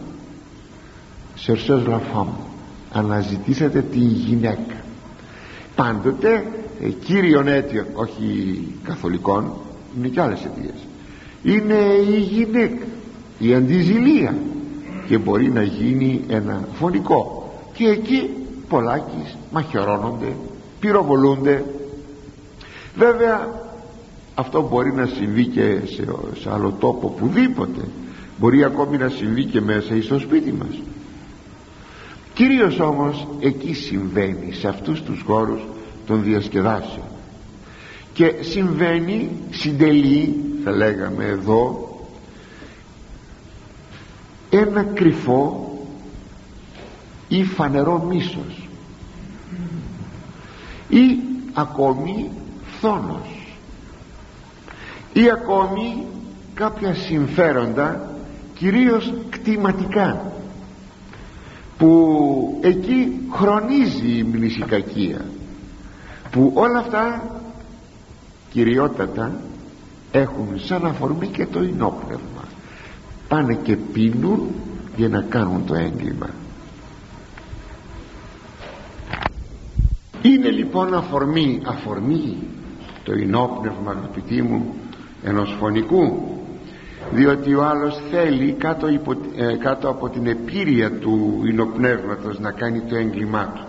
[1.35, 2.27] Σερσός λαφάμ
[2.91, 4.75] αναζητήσατε τη γυναίκα.
[5.75, 6.43] Πάντοτε ε,
[6.89, 9.53] κύριον αίτιο όχι καθολικών
[9.97, 10.87] είναι και άλλες αιτίες.
[11.43, 11.79] Είναι
[12.15, 12.85] η γυναίκα
[13.39, 14.35] η αντιζηλία
[15.07, 17.51] και μπορεί να γίνει ένα φωνικό.
[17.73, 18.29] Και εκεί
[18.69, 20.35] πολλάκις μαχαιρώνονται
[20.81, 21.65] πυροβολούνται.
[22.95, 23.49] Βέβαια
[24.35, 26.07] αυτό μπορεί να συμβεί και σε,
[26.39, 27.81] σε άλλο τόπο πουδήποτε.
[28.39, 30.81] Μπορεί ακόμη να συμβεί και μέσα στο σπίτι μας.
[32.33, 35.61] Κυρίως όμως εκεί συμβαίνει σε αυτούς τους χώρους
[36.05, 37.05] των διασκεδάσεων
[38.13, 41.89] και συμβαίνει συντελεί θα λέγαμε εδώ
[44.49, 45.71] ένα κρυφό
[47.27, 48.69] ή φανερό μίσος.
[50.89, 51.19] Ή
[51.53, 52.29] ακόμη
[52.65, 53.55] φθόνος.
[55.13, 56.05] Ή ακόμη
[56.53, 58.15] κάποια συμφέροντα
[58.57, 60.31] κυρίως κτηματικά
[61.77, 65.25] που εκεί χρονίζει η μνησικακία
[66.31, 67.31] που όλα αυτά
[68.51, 69.31] κυριότατα
[70.11, 72.43] έχουν σαν αφορμή και το ενόπνευμα.
[73.27, 74.47] Πάνε και πίνουν
[74.95, 76.29] για να κάνουν το έγκλημα.
[80.21, 82.37] Είναι λοιπόν αφορμή αφορμή
[83.03, 84.75] το ενόπνευμα αγαπητοί μου
[85.23, 86.31] ενός φωνικού
[87.11, 92.79] διότι ο άλλος θέλει κάτω, υπο, ε, κάτω από την επίρρεια του ινοπνεύματος να κάνει
[92.81, 93.63] το έγκλημά του.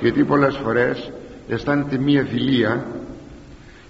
[0.00, 1.10] Γιατί πολλές φορές
[1.48, 2.86] αισθάνεται μία δηλία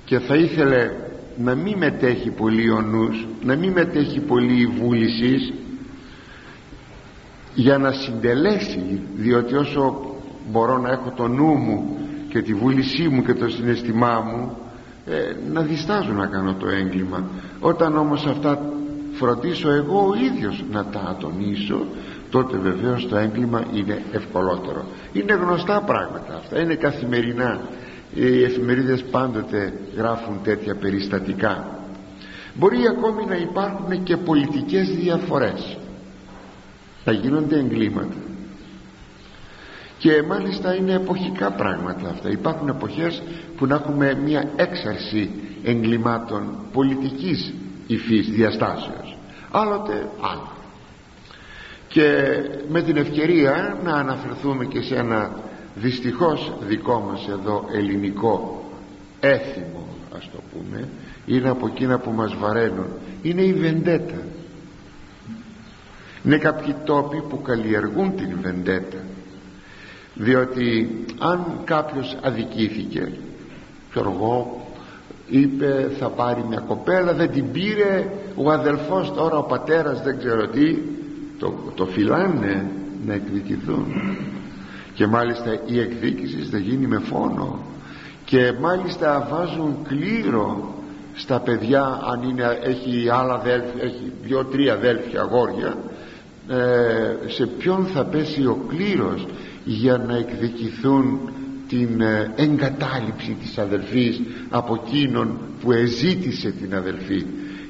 [0.04, 0.90] και θα ήθελε
[1.36, 5.54] να μην μετέχει πολύ ο νους να μην μετέχει πολύ η βούληση
[7.54, 10.14] για να συντελέσει διότι όσο
[10.50, 14.56] μπορώ να έχω το νου μου και τη βούλησή μου και το συναισθημά μου
[15.06, 17.28] ε, να διστάζω να κάνω το έγκλημα.
[17.60, 18.72] Όταν όμως αυτά
[19.12, 21.86] φροντίσω εγώ ο ίδιος να τα ατομίσω
[22.30, 24.84] τότε βεβαίως το έγκλημα είναι ευκολότερο.
[25.12, 27.60] Είναι γνωστά πράγματα αυτά είναι καθημερινά.
[28.14, 31.78] Οι εφημερίδες πάντοτε γράφουν τέτοια περιστατικά.
[32.54, 35.76] Μπορεί ακόμη να υπάρχουν και πολιτικές διαφορές.
[37.04, 38.16] Θα γίνονται εγκλήματα.
[39.98, 42.30] Και μάλιστα είναι εποχικά πράγματα αυτά.
[42.30, 43.22] Υπάρχουν εποχές
[43.56, 45.30] που να έχουμε μια έξαρση
[45.64, 47.54] εγκλημάτων πολιτικής
[47.86, 49.16] υφής διαστάσεως.
[49.50, 50.57] Άλλοτε άλλο
[51.98, 55.30] και με την ευκαιρία να αναφερθούμε και σε ένα
[55.74, 58.64] δυστυχώς δικό μας εδώ ελληνικό
[59.20, 60.88] έθιμο ας το πούμε
[61.26, 62.86] είναι από εκείνα που μας βαραίνουν.
[63.22, 64.18] Είναι η βεντέτα.
[66.24, 68.98] Είναι κάποιοι τόποι που καλλιεργούν την βεντέτα.
[70.14, 73.12] Διότι αν κάποιος αδικήθηκε
[73.90, 74.66] ξέρω εγώ
[75.28, 80.48] είπε θα πάρει μια κοπέλα δεν την πήρε ο αδελφός τώρα ο πατέρας δεν ξέρω
[80.48, 80.76] τι
[81.38, 82.70] το, το φυλάνε
[83.06, 83.86] να εκδικηθούν.
[84.94, 87.58] Και μάλιστα η εκδίκηση θα γίνει με φόνο.
[88.24, 90.74] Και μάλιστα βάζουν κλήρο
[91.14, 95.76] στα παιδιά αν είναι, έχει άλλα αδέλφια έχει δύο-τρία αδέλφια αγόρια
[96.48, 99.26] ε, σε ποιον θα πέσει ο κλήρος
[99.64, 101.18] για να εκδικηθούν
[101.68, 104.20] την ε, εγκατάλειψη της αδελφής
[104.50, 107.24] από εκείνον που εζήτησε την αδελφή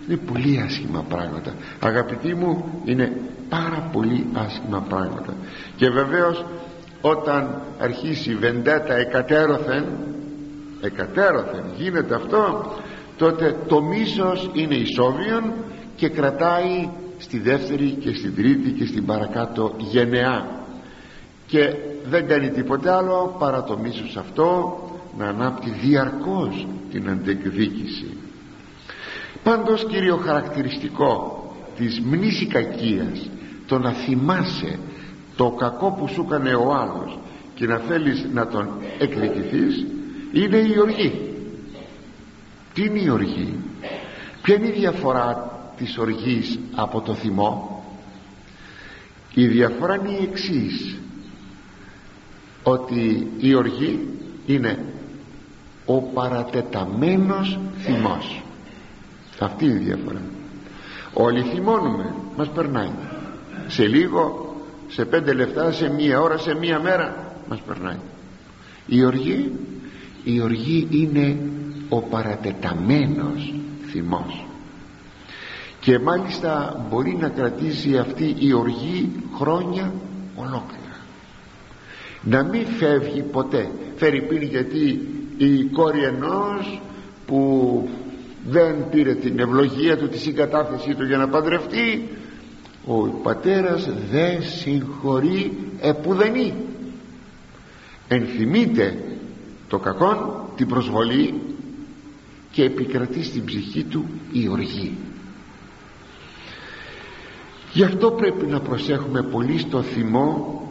[0.08, 1.54] είναι πολύ άσχημα πράγματα.
[1.80, 3.12] Αγαπητοί μου είναι
[3.48, 5.34] πάρα πολύ άσχημα πράγματα.
[5.76, 6.44] Και βεβαίως
[7.00, 9.84] όταν αρχίσει η βεντέτα εκατέρωθεν
[10.80, 12.72] εκατέρωθεν γίνεται αυτό
[13.16, 15.52] τότε το μίσος είναι ισόβιον
[15.96, 20.46] και κρατάει στη δεύτερη και στην τρίτη και στην παρακάτω γενεά.
[21.46, 21.74] Και
[22.08, 24.78] δεν κάνει τίποτε άλλο παρά το μίσος αυτό
[25.18, 28.16] να ανάπτει διαρκώς την αντεκδίκηση
[29.42, 31.42] πάντως κύριο χαρακτηριστικό
[31.76, 33.30] της μνήσι κακίας
[33.66, 34.78] το να θυμάσαι
[35.36, 37.18] το κακό που σου έκανε ο άλλος
[37.54, 39.86] και να θέλεις να τον εκδικηθείς
[40.32, 41.34] είναι η οργή.
[42.74, 43.54] Τι είναι η οργή;
[44.42, 47.82] Ποια είναι η διαφορά της οργής από το θυμό;
[49.34, 50.96] Η διαφορά είναι η εξής
[52.62, 54.08] ότι η οργή
[54.46, 54.84] είναι
[55.86, 58.42] ο παρατεταμένος θυμός
[59.44, 60.20] αυτή είναι η διαφορά.
[61.12, 62.90] Όλοι θυμώνουμε μας περνάει.
[63.68, 64.54] Σε λίγο
[64.88, 67.98] σε πέντε λεπτά σε μία ώρα σε μία μέρα μας περνάει.
[68.86, 69.52] Η οργή
[70.24, 71.36] η οργή είναι
[71.88, 73.54] ο παρατεταμένος
[73.90, 74.46] θυμός.
[75.80, 79.92] Και μάλιστα μπορεί να κρατήσει αυτή η οργή χρόνια
[80.36, 80.96] ολόκληρα.
[82.22, 83.70] Να μην φεύγει ποτέ.
[83.96, 86.80] Φέρει πίνει γιατί η κόρη ενός
[87.26, 87.88] που
[88.46, 92.08] δεν πήρε την ευλογία του τη συγκατάθεσή του για να παντρευτεί.
[92.86, 96.54] Ο πατέρας δεν συγχωρεί επουδενή.
[98.08, 98.98] Ενθυμείται
[99.68, 101.34] το κακόν την προσβολή
[102.50, 104.96] και επικρατεί στην ψυχή του η οργή.
[107.72, 110.62] Γι' αυτό πρέπει να προσέχουμε πολύ στο θυμό.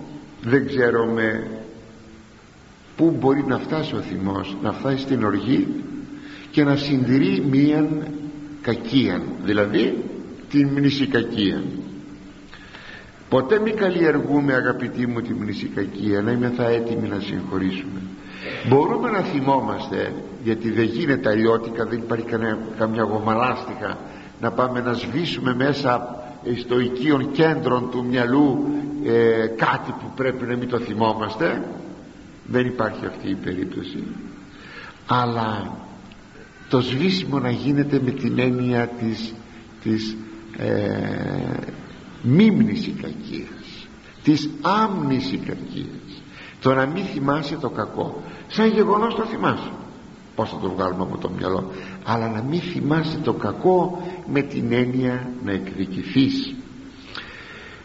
[0.41, 1.47] Δεν ξέρουμε
[2.95, 5.67] πού μπορεί να φτάσει ο θυμός να φτάσει στην οργή
[6.57, 8.07] και να συντηρεί μίαν
[8.61, 10.03] κακία δηλαδή
[10.49, 11.63] την μνησικακία
[13.29, 18.01] ποτέ μην καλλιεργούμε αγαπητοί μου τη μνησικακία να είμαι θα έτοιμοι να συγχωρήσουμε.
[18.67, 22.25] Μπορούμε να θυμόμαστε γιατί δεν γίνεται αλλιώτικα δεν υπάρχει
[22.77, 23.97] καμιά γομαλάστιχα
[24.41, 26.21] να πάμε να σβήσουμε μέσα
[26.61, 28.65] στο οικείο κέντρο του μυαλού
[29.05, 31.63] ε, κάτι που πρέπει να μην το θυμόμαστε.
[32.45, 34.03] Δεν υπάρχει αυτή η περίπτωση.
[35.07, 35.85] Αλλά
[36.69, 39.33] το σβήσιμο να γίνεται με την έννοια της,
[39.83, 40.15] της
[40.57, 41.73] ε,
[42.21, 43.57] μίμνης κακίας
[44.27, 46.21] της άμνης κακίας
[46.61, 48.21] το να μην θυμάσαι το κακό.
[48.47, 49.71] Σαν γεγονός το θυμάσαι.
[50.35, 51.71] Πως θα το βγάλουμε από το μυαλό.
[52.03, 56.55] Αλλά να μην θυμάσαι το κακό με την έννοια να εκδικηθείς.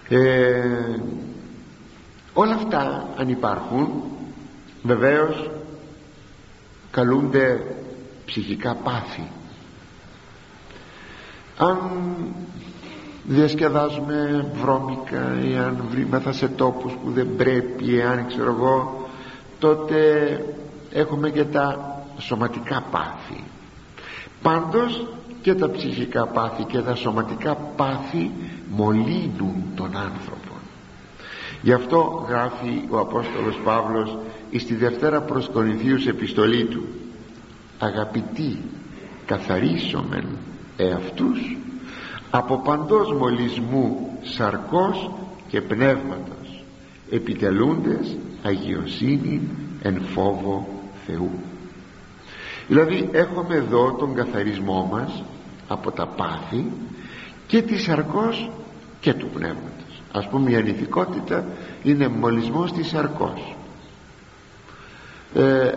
[0.08, 0.98] Ε,
[2.32, 3.88] όλα αυτά αν υπάρχουν
[4.82, 5.50] βεβαίως
[6.90, 7.76] καλούνται
[8.32, 9.28] ψυχικά πάθη.
[11.56, 11.78] Αν
[13.24, 19.08] διασκεδάζουμε βρώμικα ή αν βρήμεθα σε τόπους που δεν πρέπει ή αν ξέρω εγώ
[19.58, 19.98] τότε
[20.92, 23.44] έχουμε και τα σωματικά πάθη.
[24.42, 25.06] Πάντως
[25.42, 28.30] και τα ψυχικά πάθη και τα σωματικά πάθη
[28.70, 30.54] μολύνουν τον άνθρωπο.
[31.62, 34.16] Γι' αυτό γράφει ο Απόστολος Παύλος
[34.58, 36.84] στη Δευτέρα προς Κορινθίους επιστολή του
[37.82, 38.58] αγαπητοί
[39.26, 40.24] καθαρίσομεν
[40.76, 41.56] εαυτούς
[42.30, 45.10] από παντός μολυσμού σαρκός
[45.48, 46.64] και πνεύματος
[47.10, 49.40] επιτελούντες αγιοσύνη
[49.82, 50.68] εν φόβο
[51.06, 51.30] Θεού.
[52.68, 55.22] Δηλαδή έχουμε εδώ τον καθαρισμό μας
[55.68, 56.70] από τα πάθη
[57.46, 58.50] και της σαρκός
[59.00, 60.02] και του πνεύματος.
[60.12, 61.44] Ας πούμε η ανηθικότητα
[61.82, 63.56] είναι μολυσμός της σαρκός.
[65.34, 65.70] Ε,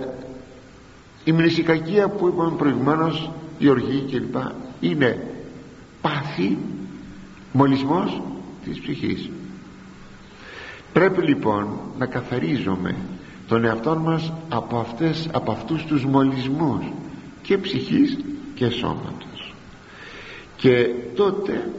[1.25, 4.35] η μνησικακία που είπαμε προηγουμένως η οργή κλπ
[4.79, 5.27] είναι
[6.01, 6.57] πάθη
[7.51, 8.21] μολυσμός
[8.63, 9.29] της ψυχής.
[10.93, 11.67] Πρέπει λοιπόν
[11.97, 12.95] να καθαρίζουμε
[13.47, 16.85] τον εαυτό μας από, αυτές, από αυτούς τους μολυσμούς
[17.41, 18.17] και ψυχής
[18.55, 19.53] και σώματος.
[20.55, 21.69] Και τότε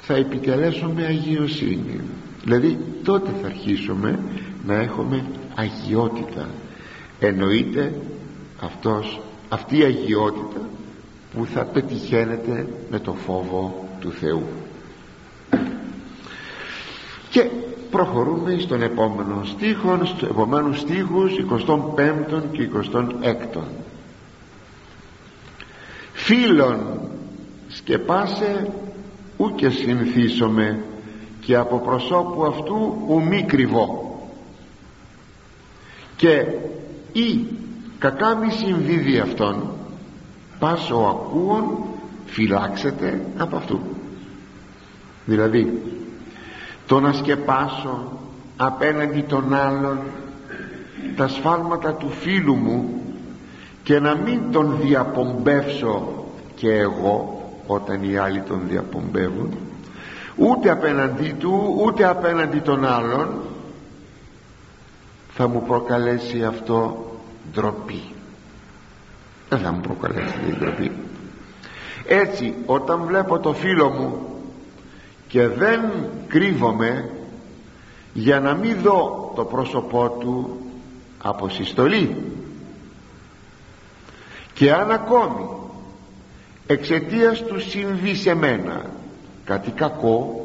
[0.00, 2.00] θα επιτελέσουμε αγιοσύνη.
[2.44, 4.18] Δηλαδή τότε θα αρχίσουμε
[4.66, 5.24] να έχουμε
[5.54, 6.48] αγιότητα.
[7.18, 7.94] Εννοείται
[8.64, 10.68] αυτός, αυτή η αγιότητα
[11.34, 14.46] που θα πετυχαίνεται με το φόβο του Θεού.
[17.30, 17.50] Και
[17.90, 21.32] προχωρούμε στον επόμενο στίχο στους επόμενους στίχους
[21.96, 22.68] 25 και
[23.54, 23.60] 26
[26.12, 27.00] φίλων
[27.68, 28.72] σκεπάσε
[29.38, 30.82] ου και συνθήσομαι
[31.40, 34.16] και από προσώπου αυτού ου μη κρυβώ.
[36.16, 36.46] Και
[37.12, 37.46] ή
[38.02, 39.70] κακά μη συμβίδει αυτόν
[40.58, 41.76] πας ο ακούων
[42.26, 43.80] φυλάξετε από αυτού.
[45.24, 45.82] Δηλαδή
[46.86, 48.12] το να σκεπάσω
[48.56, 49.98] απέναντι των άλλων
[51.16, 53.02] τα σφάλματα του φίλου μου
[53.82, 56.24] και να μην τον διαπομπεύσω
[56.54, 59.54] και εγώ όταν οι άλλοι τον διαπομπεύουν
[60.36, 63.28] ούτε απέναντί του ούτε απέναντι των άλλων
[65.28, 67.06] θα μου προκαλέσει αυτό
[67.52, 68.02] ντροπή.
[69.48, 70.92] Δεν θα μου προκαλέσει την ντροπή.
[72.06, 74.26] Έτσι όταν βλέπω το φίλο μου
[75.28, 75.80] και δεν
[76.28, 77.10] κρύβομαι
[78.12, 80.60] για να μην δω το πρόσωπό του
[81.22, 82.16] από συστολή.
[84.54, 85.48] Και αν ακόμη
[86.66, 88.90] εξαιτίας του συμβεί σε μένα
[89.44, 90.42] κάτι κακό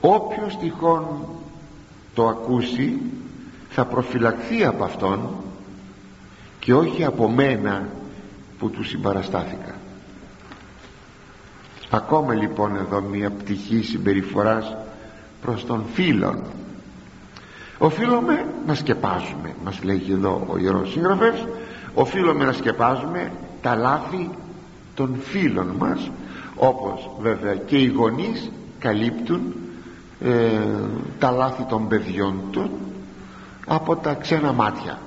[0.00, 1.06] όποιος τυχόν
[2.14, 3.00] το ακούσει
[3.74, 5.28] θα προφυλαχθεί από αυτόν
[6.58, 7.88] και όχι από μένα
[8.58, 9.74] που του συμπαραστάθηκα.
[11.90, 14.76] Ακόμα λοιπόν εδώ μια πτυχή συμπεριφοράς
[15.40, 16.42] προς τον φίλον.
[17.78, 21.46] Οφείλουμε να σκεπάζουμε μας λέγει εδώ ο Ιερός Συγγραφεύς
[21.94, 24.30] οφείλουμε να σκεπάζουμε τα λάθη
[24.94, 26.10] των φίλων μας
[26.56, 29.54] όπως βέβαια και οι γονείς καλύπτουν
[30.20, 30.30] ε,
[31.18, 32.68] τα λάθη των παιδιών τους
[33.66, 34.98] από τα ξένα μάτια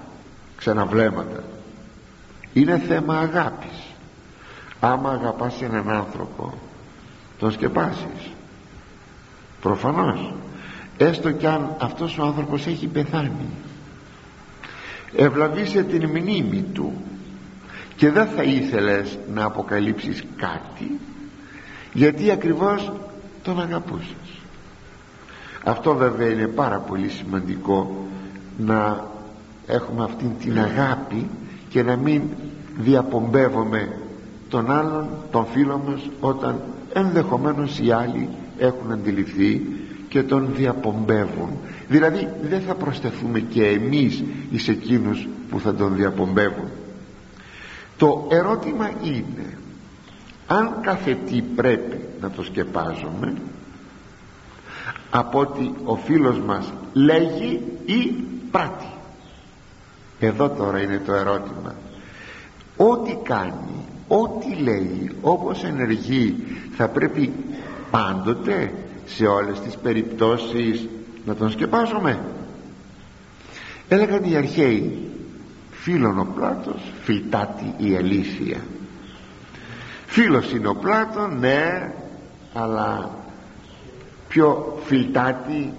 [0.58, 1.44] ξένα βλέμματα.
[2.54, 3.84] Είναι θέμα αγάπης.
[4.80, 6.54] Άμα αγαπάς έναν άνθρωπο
[7.40, 8.32] τον σκεπάσεις.
[9.62, 10.34] Προφανώς.
[10.98, 13.50] Έστω κι αν αυτός ο άνθρωπος έχει πεθάνει.
[15.16, 16.94] Ευλαβήσε την μνήμη του
[17.96, 21.00] και δεν θα ήθελες να αποκαλύψεις κάτι
[21.94, 22.92] γιατί ακριβώς
[23.44, 24.40] τον αγαπούσες.
[25.64, 28.06] Αυτό βέβαια είναι πάρα πολύ σημαντικό
[28.58, 29.08] να
[29.68, 31.30] έχουμε αυτήν την αγάπη
[31.70, 32.22] και να μην
[32.78, 33.90] διαπομπεύουμε
[34.50, 36.62] τον άλλον, τον φίλο μας όταν
[36.94, 39.62] ενδεχομένως οι άλλοι έχουν αντιληφθεί
[40.10, 41.50] και τον διαπομπεύουν.
[41.88, 46.70] Δηλαδή δεν θα προστεθούμε και εμείς εις εκείνους που θα τον διαπομπεύουν.
[47.98, 49.58] Το ερώτημα είναι
[50.48, 53.34] αν κάθε τι πρέπει να το σκεπάζουμε
[55.10, 58.14] από ότι ο φίλος μας λέγει ή
[58.56, 58.92] πράττει
[60.20, 61.76] εδώ τώρα είναι το ερώτημα.
[62.78, 66.36] Ό,τι κάνει ό,τι λέει όπως ενεργεί
[66.76, 67.34] θα πρέπει
[67.92, 68.74] πάντοτε
[69.06, 70.88] σε όλες τις περιπτώσεις
[71.26, 72.20] να τον σκεπάζουμε.
[73.88, 75.10] Έλεγαν οι αρχαίοι
[75.72, 78.58] φίλον ο Πλάτος φιλτάτη η αλήθεια
[80.06, 81.92] φίλος είναι ο Πλάτων ναι
[82.54, 83.10] αλλά
[84.28, 85.74] πιο φιλτάτη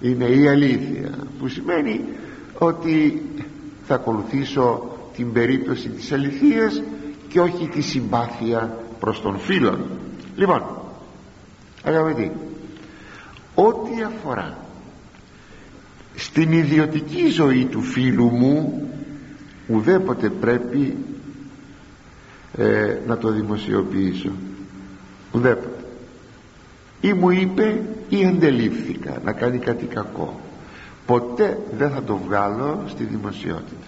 [0.00, 2.00] είναι η αλήθεια που σημαίνει
[2.58, 3.22] ότι
[3.86, 6.82] θα ακολουθήσω την περίπτωση της αληθείας
[7.28, 9.84] και όχι τη συμπάθεια προς τον φίλον.
[10.36, 10.62] Λοιπόν
[11.84, 12.32] αγαπητοί
[13.54, 14.58] ό,τι αφορά
[16.14, 18.88] στην ιδιωτική ζωή του φίλου μου
[19.66, 20.96] ουδέποτε πρέπει
[22.56, 24.30] ε, να το δημοσιοποιήσω.
[25.32, 25.84] Ουδέποτε.
[27.00, 30.40] Ή μου είπε ή εντελήφθηκα να κάνει κάτι κακό
[31.06, 33.86] ποτέ δεν θα το βγάλω στη δημοσιότητα.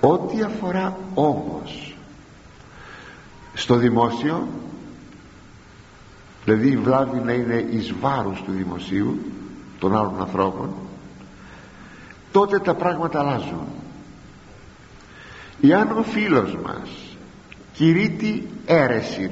[0.00, 1.96] Ό,τι αφορά όμως
[3.54, 4.48] στο δημόσιο
[6.44, 9.18] δηλαδή η βλάβη να είναι εις βάρος του δημοσίου
[9.78, 10.74] των άλλων ανθρώπων
[12.32, 13.66] τότε τα πράγματα αλλάζουν.
[15.62, 16.88] Εάν ο φίλος μας
[17.72, 19.30] κηρύττει αίρεση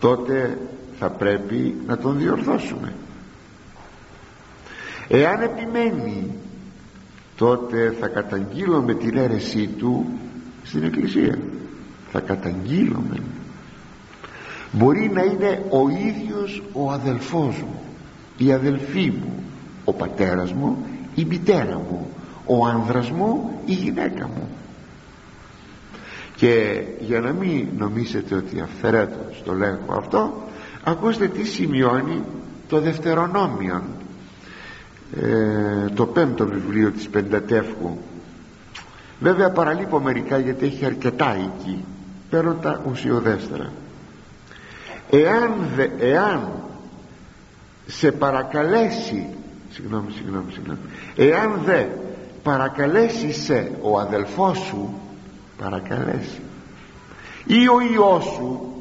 [0.00, 0.58] τότε
[0.98, 2.92] θα πρέπει να τον διορθώσουμε.
[5.08, 6.30] Εάν επιμένει
[7.36, 10.06] τότε θα καταγγείλουμε την αίρεσή του
[10.64, 11.38] στην εκκλησία.
[12.12, 13.20] Θα καταγγείλουμε.
[14.72, 17.82] Μπορεί να είναι ο ίδιος ο αδελφός μου
[18.36, 19.42] η αδελφή μου
[19.84, 22.08] ο πατέρας μου η μητέρα μου
[22.46, 24.48] ο άνδρας μου η γυναίκα μου.
[26.36, 30.42] Και για να μην νομίσετε ότι αυθαιρέτως το λέγω αυτό
[30.84, 32.22] ακούστε τι σημειώνει
[32.68, 33.82] το δευτερονόμιο
[35.20, 37.98] ε, το πέμπτο βιβλίο της Πεντατεύχου.
[39.20, 41.84] Βέβαια παραλείπω μερικά γιατί έχει αρκετά εκεί.
[42.30, 43.72] Παίρνω τα ουσιοδέστερα.
[45.10, 46.48] Εάν, δε, εάν
[47.86, 49.26] σε παρακαλέσει
[49.70, 50.78] συγγνώμη συγγνώμη συγγνώμη
[51.16, 51.84] εάν δε
[52.42, 54.94] παρακαλέσει σε ο αδελφός σου
[55.58, 56.40] παρακαλέσει
[57.46, 58.73] ή ο Υιός σου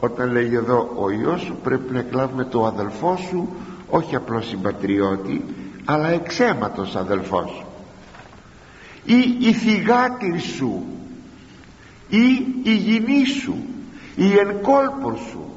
[0.00, 3.48] όταν λέει εδώ ο Υιός σου πρέπει να εκλάβουμε το αδελφό σου
[3.88, 5.44] όχι απλώς συμπατριώτη
[5.84, 7.64] αλλά εξαίματος αδελφός.
[9.04, 10.84] Ή η θυγάτηρ σου
[12.08, 13.56] ή η γυνή σου
[14.16, 15.52] η ενκόλπο σου.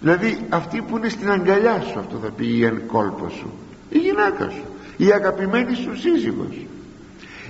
[0.00, 3.52] Δηλαδή αυτή που είναι στην αγκαλιά σου αυτό θα πει η ενκόλπο σου.
[3.90, 4.64] Η γυναίκα σου
[4.96, 6.66] η αγαπημένη σου σύζυγος.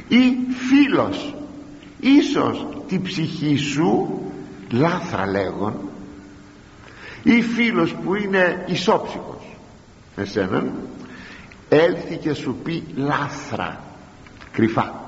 [0.08, 0.36] Ή
[0.68, 1.34] φίλος
[2.00, 4.23] ίσως τη ψυχή σου
[4.74, 5.74] λάθρα λέγον
[7.22, 9.56] ή φίλος που είναι ισόψυχος.
[10.16, 10.72] Εσέναν
[11.68, 13.80] έλθει και σου πει λάθρα
[14.52, 15.02] κρυφά.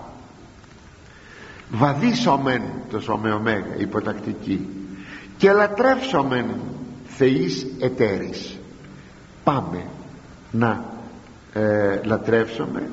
[1.70, 4.68] Βαδίσομεν το σωμεομέγα υποτακτική
[5.36, 6.46] και λατρεύσομεν
[7.06, 8.58] θεής εταίρης.
[9.44, 9.86] Πάμε
[10.50, 10.84] να
[11.52, 12.90] ε, λατρεύσουμε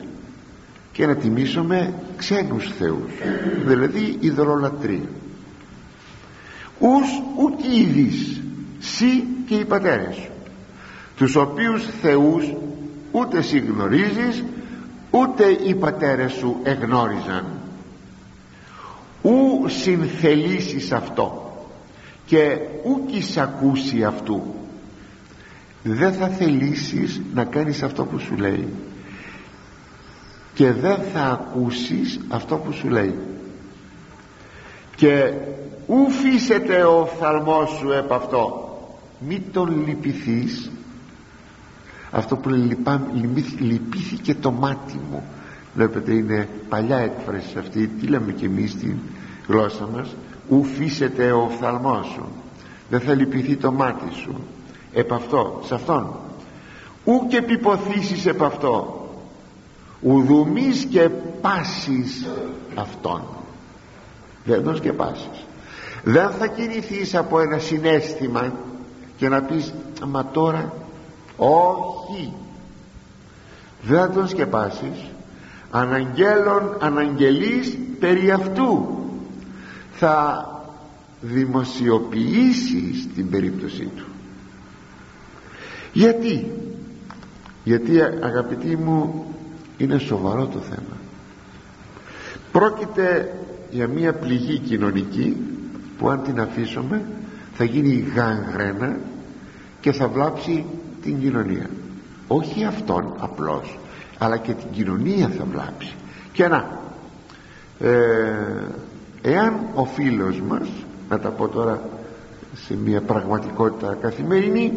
[0.91, 3.11] και να τιμήσουμε ξένους θεούς
[3.65, 5.09] δηλαδή ειδωλολατρία
[6.83, 8.41] ους ουκ είδης
[8.79, 10.31] σύ και οι πατέρες σου
[11.17, 12.53] τους οποίους θεούς
[13.11, 14.43] ούτε σύ γνωρίζεις
[15.11, 17.45] ούτε οι πατέρες σου εγνώριζαν.
[19.21, 21.55] Ου συνθελήσεις αυτό
[22.25, 23.05] και ου
[23.41, 24.55] ακούσει αυτού.
[25.83, 28.67] Δεν θα θελήσεις να κάνεις αυτό που σου λέει
[30.53, 33.15] και δεν θα ακούσεις αυτό που σου λέει.
[34.95, 35.33] Και
[35.87, 38.67] ου φύσεται ο οφθαλμός σου επ' αυτό.
[39.19, 40.71] Μη τον λυπηθείς.
[42.11, 42.77] Αυτό που λέει
[43.59, 45.23] λυπήθηκε το μάτι μου.
[45.75, 47.87] Βλέπετε είναι παλιά έκφραση αυτή.
[47.87, 48.97] Τι λέμε και εμείς στην
[49.47, 50.15] γλώσσα μας;
[50.49, 52.25] Ου φύσεται ο οφθαλμός σου.
[52.89, 54.35] Δεν θα λυπηθεί το μάτι σου.
[54.93, 56.15] Επ' αυτό, σε αυτόν.
[57.05, 58.97] Ου και επιποθήσεις επ' αυτό.
[60.01, 61.09] Ουδουμείς και
[61.41, 62.27] πάσεις
[62.75, 63.21] αυτόν.
[64.45, 65.45] Δεν τον πάσεις.
[66.03, 68.53] Δεν θα κινηθείς από ένα συνέστημα
[69.17, 69.73] και να πεις
[70.05, 70.73] μα τώρα
[71.37, 72.33] όχι
[73.83, 75.11] δεν θα τον σκεπάσεις.
[75.71, 78.97] Αναγγέλων αναγγελείς περί αυτού.
[79.93, 80.47] Θα
[81.21, 84.05] δημοσιοποιήσεις την περίπτωσή του.
[85.93, 86.51] Γιατί;
[87.63, 89.25] Γιατί αγαπητοί μου
[89.77, 90.97] είναι σοβαρό το θέμα.
[92.51, 93.35] Πρόκειται
[93.69, 95.37] για μια πληγή κοινωνική
[95.97, 97.01] που αν την αφήσουμε
[97.53, 98.97] θα γίνει γαγρένα
[99.81, 100.65] και θα βλάψει
[101.01, 101.69] την κοινωνία.
[102.27, 103.77] Όχι αυτόν απλώς
[104.17, 105.93] αλλά και την κοινωνία θα βλάψει.
[106.33, 106.81] Και να
[107.79, 107.89] ε,
[109.21, 110.67] εάν ο φίλος μας
[111.09, 111.81] να τα πω τώρα
[112.55, 114.73] σε μια πραγματικότητα καθημερινή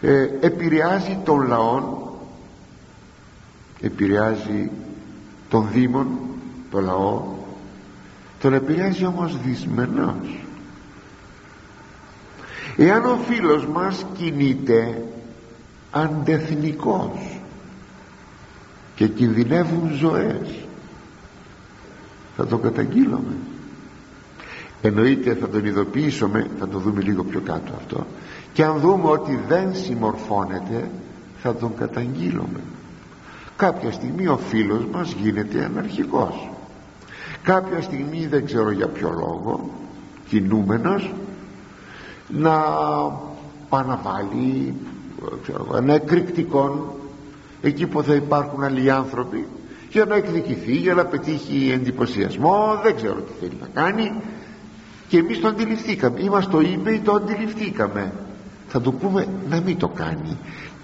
[0.00, 1.82] ε, επηρεάζει τον λαό
[3.80, 4.70] επηρεάζει
[5.48, 6.08] τον Δήμον
[6.70, 7.22] τον λαό
[8.40, 10.46] τον επηρεάζει όμως δυσμενός.
[12.76, 15.02] Εάν ο φίλος μας κινείται
[15.90, 17.40] αντεθνικός
[18.94, 20.66] και κινδυνεύουν ζωές
[22.36, 23.36] θα το καταγγείλουμε.
[24.82, 28.06] Εννοείται θα τον ειδοποιήσουμε θα το δούμε λίγο πιο κάτω αυτό
[28.52, 30.90] και αν δούμε ότι δεν συμμορφώνεται
[31.42, 32.60] θα τον καταγγείλουμε.
[33.56, 36.50] Κάποια στιγμή ο φίλος μας γίνεται αναρχικός
[37.48, 39.70] κάποια στιγμή δεν ξέρω για ποιο λόγο
[40.28, 41.12] κινούμενος
[42.28, 42.54] να
[43.68, 44.74] παναβάλει
[45.76, 46.96] ένα εκρηκτικό
[47.62, 49.46] εκεί που θα υπάρχουν άλλοι άνθρωποι
[49.90, 54.12] για να εκδικηθεί, για να πετύχει εντυπωσιασμό δεν ξέρω τι θέλει να κάνει.
[55.08, 56.20] Και εμείς το αντιληφθήκαμε.
[56.20, 58.12] Ή μας το είπε ή το αντιληφθήκαμε.
[58.68, 60.36] Θα του πούμε να μην το κάνει.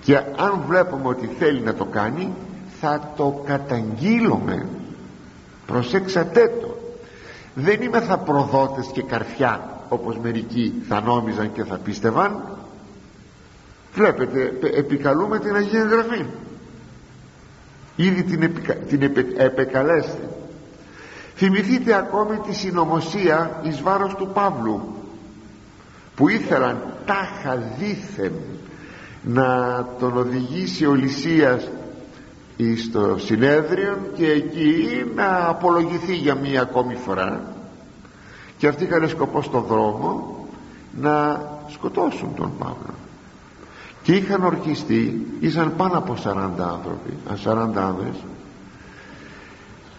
[0.05, 2.33] Και αν βλέπουμε ότι θέλει να το κάνει
[2.81, 4.67] θα το καταγγείλουμε
[5.67, 6.79] προσέξατε το.
[7.55, 12.43] Δεν είμαι θα προδότες και καρφιά όπως μερικοί θα νόμιζαν και θα πίστευαν.
[13.95, 16.25] Βλέπετε επικαλούμε την Αγία Γραφή
[17.97, 19.03] ήδη την, επικα, την
[19.37, 20.29] επεκαλέστε
[21.37, 24.95] θυμηθείτε ακόμη τη συνωμοσία εις βάρος του Παύλου
[26.15, 28.33] που ήθελαν τάχα δήθεν
[29.23, 29.47] να
[29.99, 31.71] τον οδηγήσει ο Λυσίας
[32.76, 37.55] στο συνέδριο και εκεί να απολογηθεί για μία ακόμη φορά.
[38.59, 40.36] Και αυτοί είχαν σκοπό στο δρόμο
[41.00, 42.94] να σκοτώσουν τον Παύλο.
[44.02, 48.16] Και είχαν ορκιστεί ήσαν πάνω από 40 άνθρωποι 40 άνδρες.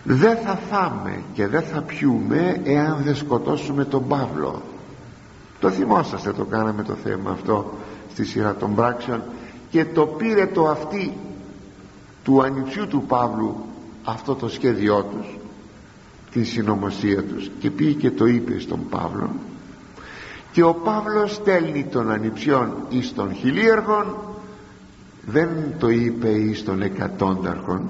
[0.04, 4.62] Δεν θα φάμε και δεν θα πιούμε εάν δεν σκοτώσουμε τον Παύλο.
[5.60, 7.74] Το θυμόσαστε το κάναμε το θέμα αυτό
[8.12, 9.22] στη σειρά των πράξεων
[9.70, 11.14] και το πήρε το αυτή
[12.26, 13.56] του ανιψιού του Παύλου
[14.04, 15.38] αυτό το σχέδιό τους
[16.32, 17.52] την συνωμοσία τους.
[17.60, 19.30] Και πήγε και το είπε στον Παύλο.
[20.52, 24.16] Και ο Παύλος στέλνει τον ανιψιόν εις των χιλίαρχων
[25.26, 25.50] δεν
[25.80, 27.90] το είπε εις των εκατόνταρχων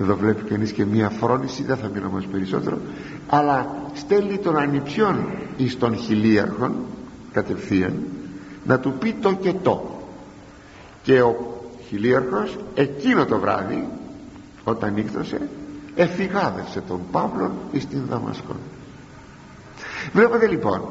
[0.00, 2.78] εδώ βλέπει κανείς και μία φρόνηση δεν θα μιλώ όμως περισσότερο.
[3.28, 6.74] Αλλά στέλνει τον ανιψιόν εις των χιλίαρχων
[7.32, 8.02] κατευθείαν
[8.64, 10.00] να του πει το και το.
[11.02, 11.55] Και ο
[11.88, 13.88] χιλίαρχος εκείνο το βράδυ
[14.64, 15.48] όταν νύχτωσε
[15.96, 18.56] εφηγάδευσε τον Παύλο εις την Δαμασκό.
[20.12, 20.82] Βλέπετε λοιπόν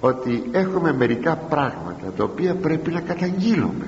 [0.00, 3.86] ότι έχουμε μερικά πράγματα τα οποία πρέπει να καταγγείλουμε.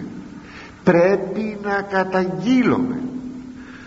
[0.85, 3.03] Πρέπει να καταγγείλουμε.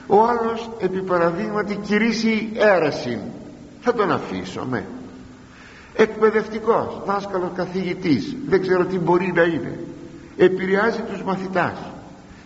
[0.07, 3.19] Ο άλλος επί παραδείγματι κηρύσσει αίρεση.
[3.81, 4.85] Θα τον αφήσουμε.
[5.95, 9.79] Εκπαιδευτικός δάσκαλος καθηγητής δεν ξέρω τι μπορεί να είναι.
[10.37, 11.77] Επηρεάζει τους μαθητάς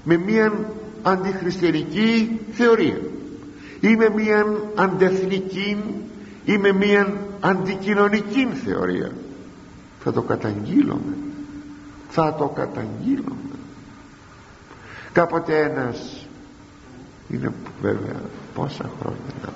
[0.03, 0.53] με μια
[1.01, 2.97] αντιχριστιανική θεωρία
[3.79, 4.45] ή με μια
[4.75, 5.77] αντεθνική
[6.45, 9.11] ή με μια αντικοινωνική θεωρία.
[9.99, 11.17] Θα το καταγγείλουμε.
[12.09, 13.35] Θα το καταγγείλουμε.
[15.11, 16.27] Κάποτε ένας
[17.29, 18.21] είναι βέβαια
[18.53, 19.53] πόσα χρόνια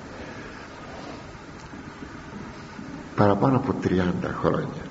[3.16, 3.90] παραπάνω από 30
[4.40, 4.84] χρόνια.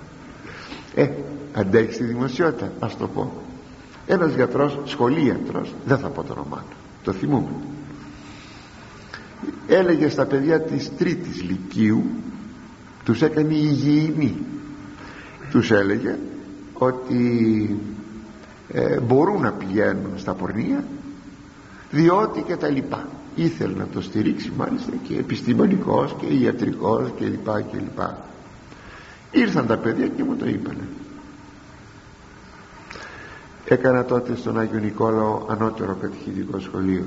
[0.95, 1.09] Ε
[1.53, 3.44] αντέχει τη δημοσιότητα ας το πω
[4.07, 7.55] ένας γιατρός σχολίατρος δεν θα πω το όνομά του το θυμούμαι
[9.67, 12.03] έλεγε στα παιδιά της τρίτης λυκείου
[13.03, 14.35] τους έκανε υγιεινή
[15.51, 16.17] τους έλεγε
[16.73, 17.79] ότι
[18.71, 20.83] ε, μπορούν να πηγαίνουν στα πορνεία
[21.91, 23.07] διότι και τα λοιπά.
[23.35, 28.25] Ήθελε να το στηρίξει μάλιστα και επιστημονικός και ιατρικός και λοιπά και λοιπά.
[29.31, 30.87] Ήρθαν τα παιδιά και μου το είπανε
[33.65, 37.05] έκανα τότε στον Άγιο Νικόλαο ανώτερο κατηχητικό σχολείο.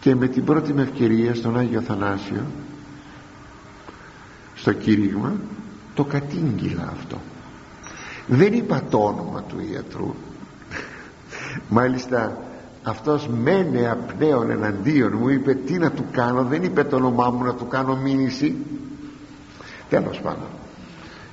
[0.00, 2.42] Και με την πρώτη με ευκαιρία στον Άγιο Θανάσιο
[4.54, 5.32] στο κήρυγμα
[5.94, 7.20] το κατήγγυλα αυτό.
[8.26, 10.14] Δεν είπα το όνομα του ιατρού.
[11.68, 12.38] Μάλιστα
[12.82, 17.44] αυτός μένε απνέων εναντίον μου είπε τι να του κάνω δεν είπε το όνομά μου
[17.44, 18.56] να του κάνω μήνυση
[19.88, 20.48] τέλος πάντων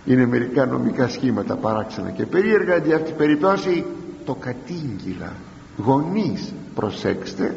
[0.05, 3.85] είναι μερικά νομικά σχήματα παράξενα και περίεργα για αυτή την περίπτωση
[4.25, 5.33] το κατήγγυλα.
[5.77, 7.55] Γονείς προσέξτε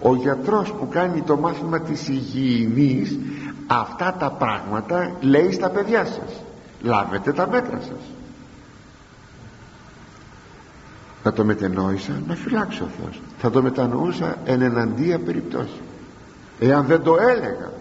[0.00, 3.18] ο γιατρός που κάνει το μάθημα της υγιεινής
[3.66, 6.42] αυτά τα πράγματα λέει στα παιδιά σας.
[6.82, 8.00] Λάβετε τα μέτρα σας.
[11.22, 13.20] Θα το μετενόησα να φυλάξει ο Θεός.
[13.38, 15.80] Θα το μετανοούσα εν εναντία περιπτώσει
[16.58, 17.72] εάν δεν το έλεγα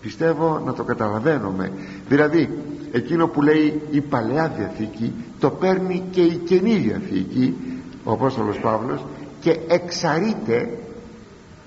[0.00, 1.72] πιστεύω να το καταλαβαίνουμε
[2.08, 2.58] δηλαδή
[2.96, 7.56] εκείνο που λέει η Παλαιά Διαθήκη το παίρνει και η Καινή Διαθήκη
[8.04, 9.04] ο Απόστολος Παύλος
[9.40, 10.78] και εξαρείται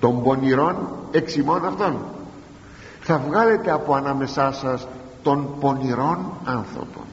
[0.00, 0.76] των πονηρών
[1.10, 1.96] εξημών αυτών.
[3.00, 4.86] Θα βγάλετε από ανάμεσά σας
[5.22, 7.04] των πονηρών άνθρωπων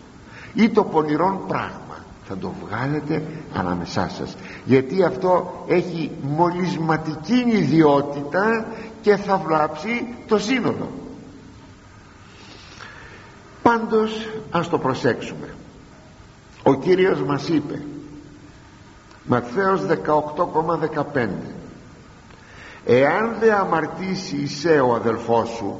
[0.53, 2.05] ή το πονηρών πράγμα.
[2.27, 8.65] Θα το βγάλετε ανάμεσά σας γιατί αυτό έχει μολυσματική ιδιότητα
[9.01, 10.89] και θα βλάψει το σύνολο
[13.67, 15.53] πάντως ας το προσέξουμε.
[16.63, 17.81] Ο Κύριος μας είπε
[19.23, 21.27] Ματθαίος 18,15
[22.85, 25.79] εάν δεν αμαρτήσει είσαι ο αδελφός σου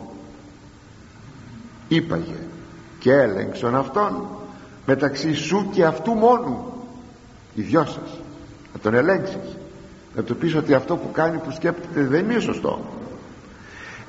[1.87, 2.39] είπαγε
[2.99, 4.27] και έλεγξον αυτόν
[4.85, 6.73] μεταξύ σου και αυτού μόνου
[7.53, 8.19] οι δυο σας
[8.73, 9.57] να τον ελέγξεις
[10.15, 12.79] να του πεις ότι αυτό που κάνει που σκέπτεται δεν είναι σωστό.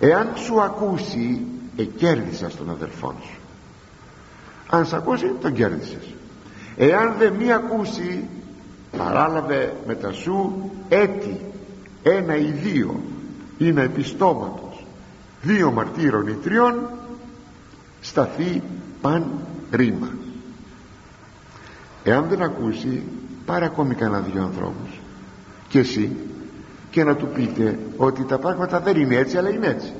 [0.01, 3.39] Εάν σου ακούσει εκέρδισας τον αδελφόν σου
[4.71, 6.15] αν σε ακούσει τον κέρδισες.
[6.77, 8.29] Εάν δεν μη ακούσει
[8.99, 11.41] παράλαβε μετά σου έτη
[12.03, 13.01] ένα ή δύο.
[13.59, 14.85] Είναι επιστόματος.
[15.43, 16.75] Δύο μαρτύρων ή τριών
[18.01, 18.63] σταθεί
[19.01, 19.27] παν
[19.71, 20.09] ρήμα.
[22.05, 23.03] Εάν δεν ακούσει
[23.47, 25.01] πάρε ακόμη κανένα δυο ανθρώπους.
[25.69, 26.17] Και εσύ
[26.91, 29.93] και να του πείτε ότι τα πράγματα δεν είναι έτσι αλλά είναι έτσι.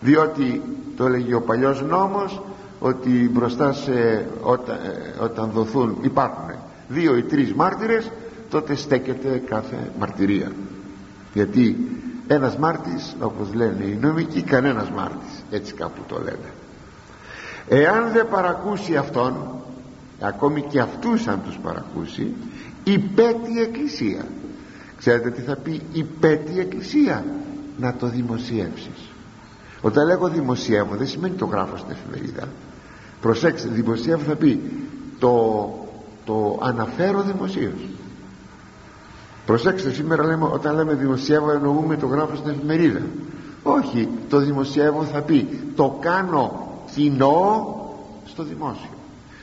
[0.00, 0.62] Διότι
[0.96, 2.42] το έλεγε ο παλιός νόμος
[2.84, 6.50] ότι μπροστά σε όταν, ε, όταν δοθούν υπάρχουν
[6.88, 8.10] δύο ή τρεις μάρτυρες
[8.50, 10.52] τότε στέκεται κάθε μαρτυρία.
[11.32, 11.76] Γιατί
[12.26, 16.50] ένας μάρτης όπως λένε οι νομικοί κανένας μάρτης έτσι κάπου το λένε.
[17.68, 19.34] Εάν δεν παρακούσει αυτόν
[20.20, 22.32] ακόμη και αυτούς αν τους παρακούσει
[22.84, 24.24] υπέτει εκκλησία.
[24.98, 27.24] Ξέρετε τι θα πει; Υπέτει εκκλησία.
[27.78, 29.10] Να το δημοσιεύσεις.
[29.80, 32.48] Όταν λέγω δημοσιεύω δεν σημαίνει το γράφω στην εφημερίδα
[33.24, 34.60] προσέξτε δημοσιεύω θα πει
[35.18, 35.68] το,
[36.24, 37.88] το αναφέρω δημοσίως.
[39.46, 43.00] Προσέξτε σήμερα λέμε, όταν λέμε δημοσιεύω εννοούμε το γράφω στην εφημερίδα.
[43.62, 47.76] Όχι το δημοσιεύω θα πει το κάνω κοινό
[48.24, 48.90] στο δημόσιο.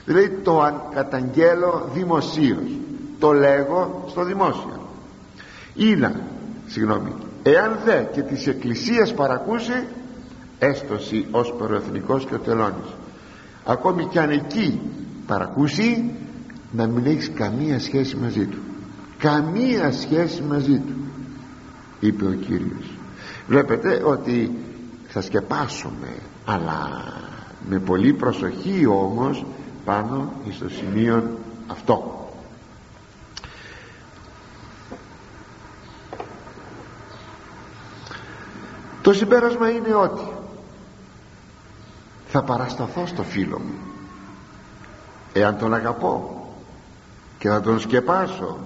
[0.06, 2.70] Δηλαδή το καταγγέλω δημοσίως
[3.20, 4.88] το λέγω στο δημόσιο.
[5.76, 6.22] Είναι
[6.68, 7.14] συγγνώμη
[7.44, 9.84] εάν δε και της εκκλησίας παρακούσει
[10.60, 12.96] έστωση ως προεθνικός και ο τελώνης
[13.66, 14.80] ακόμη κι αν εκεί
[15.28, 16.12] παρακούσει
[16.72, 18.58] να μην έχεις καμία σχέση μαζί του.
[19.18, 20.94] Καμία σχέση μαζί του
[22.00, 22.98] είπε ο Κύριος.
[23.48, 24.52] Βλέπετε ότι
[25.08, 26.08] θα σκεπάσουμε
[26.46, 27.04] αλλά
[27.70, 29.46] με πολύ προσοχή όμως
[29.86, 31.38] πάνω στο σημείο
[31.68, 32.30] αυτό.
[39.02, 40.22] Το συμπέρασμα είναι ότι
[42.32, 43.74] θα παρασταθώ στο φίλο μου.
[45.34, 46.46] Εάν τον αγαπώ
[47.38, 48.58] και θα τον σκεπάσω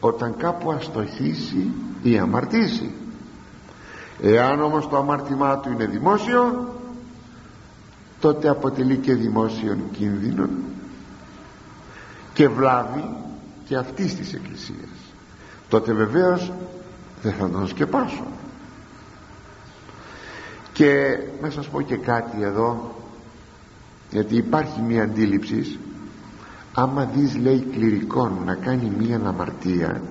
[0.00, 1.70] όταν κάπου αστοχήσει
[2.02, 2.90] ή αμαρτήσει.
[4.22, 6.74] Εάν όμως το αμάρτημά του είναι δημόσιο
[8.20, 10.48] τότε αποτελεί και δημόσιον κίνδυνο
[12.32, 13.16] και βλάβη
[13.64, 14.88] και αυτής της εκκλησίας.
[15.68, 16.52] Τότε βεβαίως
[17.22, 18.24] δεν θα τον σκεπάσω
[20.74, 22.94] και να σας πω και κάτι εδώ
[24.10, 25.78] γιατί υπάρχει μια αντίληψη.
[26.74, 30.02] Άμα δεις λέει κληρικών να κάνει μια αμαρτία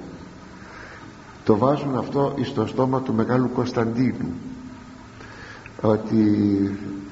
[1.44, 4.34] το βάζουν αυτό στο στόμα του Μεγάλου Κωνσταντίνου.
[5.82, 6.22] Ότι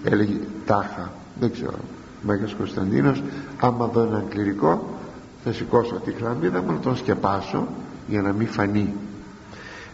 [0.03, 1.77] έλεγε τάχα δεν ξέρω
[2.21, 3.23] Μέγας Κωνσταντίνος
[3.59, 4.99] άμα δω έναν κληρικό
[5.43, 7.67] θα σηκώσω τη χλαμίδα μου να τον σκεπάσω
[8.07, 8.93] για να μην φανεί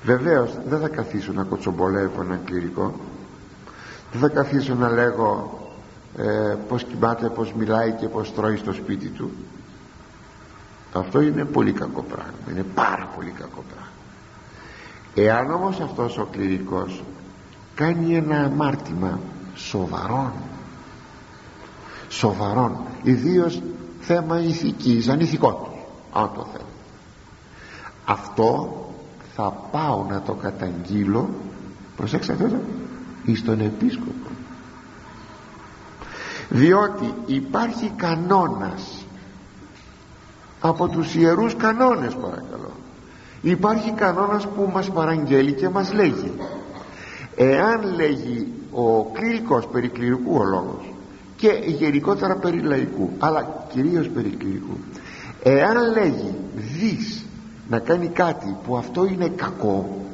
[0.04, 2.94] βεβαίως δεν θα καθίσω να κοτσομπολεύω έναν κληρικό
[4.18, 5.60] δεν θα καθίσω να λέγω
[6.18, 9.32] ε, πως κοιμάται, πως μιλάει και πως τρώει στο σπίτι του.
[10.94, 12.34] Αυτό είναι πολύ κακό πράγμα.
[12.52, 13.92] Είναι πάρα πολύ κακό πράγμα.
[15.16, 17.04] Εάν όμως αυτός ο κληρικός
[17.76, 19.20] κάνει ένα αμάρτημα
[19.56, 20.32] σοβαρόν
[22.10, 23.62] σοβαρόν ιδίως
[24.00, 25.74] θέμα ηθικής ανηθικότητας
[26.14, 26.66] αν το θέλω
[28.10, 28.86] αυτό
[29.36, 31.30] θα πάω να το καταγγείλω.
[31.96, 32.50] Προσέξτε αυτό
[33.28, 34.30] εις τον επίσκοπο.
[36.50, 39.06] Διότι υπάρχει κανόνας
[40.62, 42.72] από τους ιερούς κανόνες παρακαλώ.
[43.42, 46.34] Υπάρχει κανόνας που μας παραγγέλει και μας λέγει.
[47.36, 50.94] Εάν λέγει ο κληρικός περί κληρικού ο λόγος
[51.36, 54.78] και γενικότερα περί λαϊκού αλλά κυρίως περί κληρικού
[55.44, 57.26] εάν λέγει δεις
[57.70, 60.06] να κάνει κάτι που αυτό είναι κακό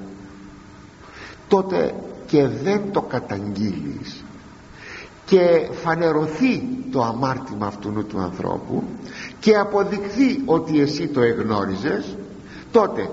[1.48, 1.94] τότε
[2.34, 4.24] και δεν το καταγγείλεις
[5.26, 8.84] και φανερωθεί το αμάρτημα αυτού του ανθρώπου
[9.40, 12.18] και αποδειχθεί ότι εσύ το εγνώριζες
[12.72, 13.10] τότε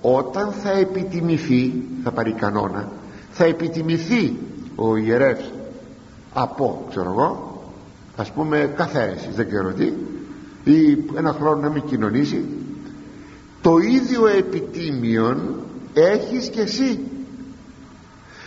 [0.00, 1.72] όταν θα επιτιμηθεί
[2.02, 2.88] θα πάρει κανόνα
[3.30, 4.36] θα επιτιμηθεί
[4.74, 5.52] ο ιερεύς
[6.32, 7.62] από ξέρω εγώ
[8.16, 9.92] ας πούμε καθαίρεσης δεν ξέρω τι
[10.64, 12.44] ή ένα χρόνο να μην κοινωνήσει
[13.60, 15.54] το ίδιο επιτίμιον
[15.94, 16.98] έχεις και εσύ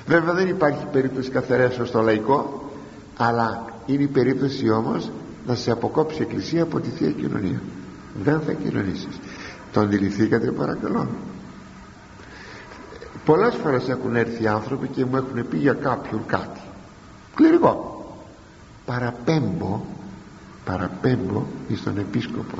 [0.08, 2.70] βέβαια δεν υπάρχει περίπτωση καθαιρέσεως στο λαϊκό
[3.18, 5.12] αλλά είναι η περίπτωση όμως
[5.48, 7.62] να σε αποκόψει η Εκκλησία από τη Θεία Κοινωνία.
[8.24, 9.20] Δεν θα κοινωνήσεις.
[9.72, 11.08] Το αντιληφθήκατε παρακαλώ.
[13.26, 16.60] Πολλές φορές έχουν έρθει άνθρωποι και μου έχουν πει για κάποιον κάτι.
[17.36, 17.96] Κληρικό.
[18.86, 19.86] Παραπέμπω
[20.68, 22.58] παραπέμπω εις τον επίσκοπο.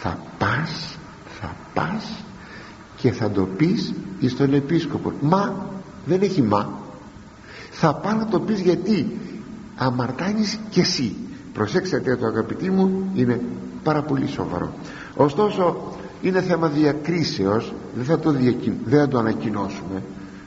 [0.00, 0.98] Θα πας
[1.40, 2.24] θα πας
[2.96, 5.12] και θα το πεις εις τον επίσκοπο.
[5.20, 5.66] Μα
[6.08, 6.68] δεν έχει μα.
[7.70, 9.16] Θα πάω να το πεις γιατί.
[9.76, 11.16] Αμαρτάνεις και εσύ.
[11.52, 13.40] Προσέξτε το αγαπητοί μου είναι
[13.82, 14.72] πάρα πολύ σοβαρό.
[15.16, 15.76] Ωστόσο
[16.22, 17.72] είναι θέμα διακρίσεως.
[17.94, 18.32] Δεν θα το,
[18.84, 20.02] δεν θα το ανακοινώσουμε.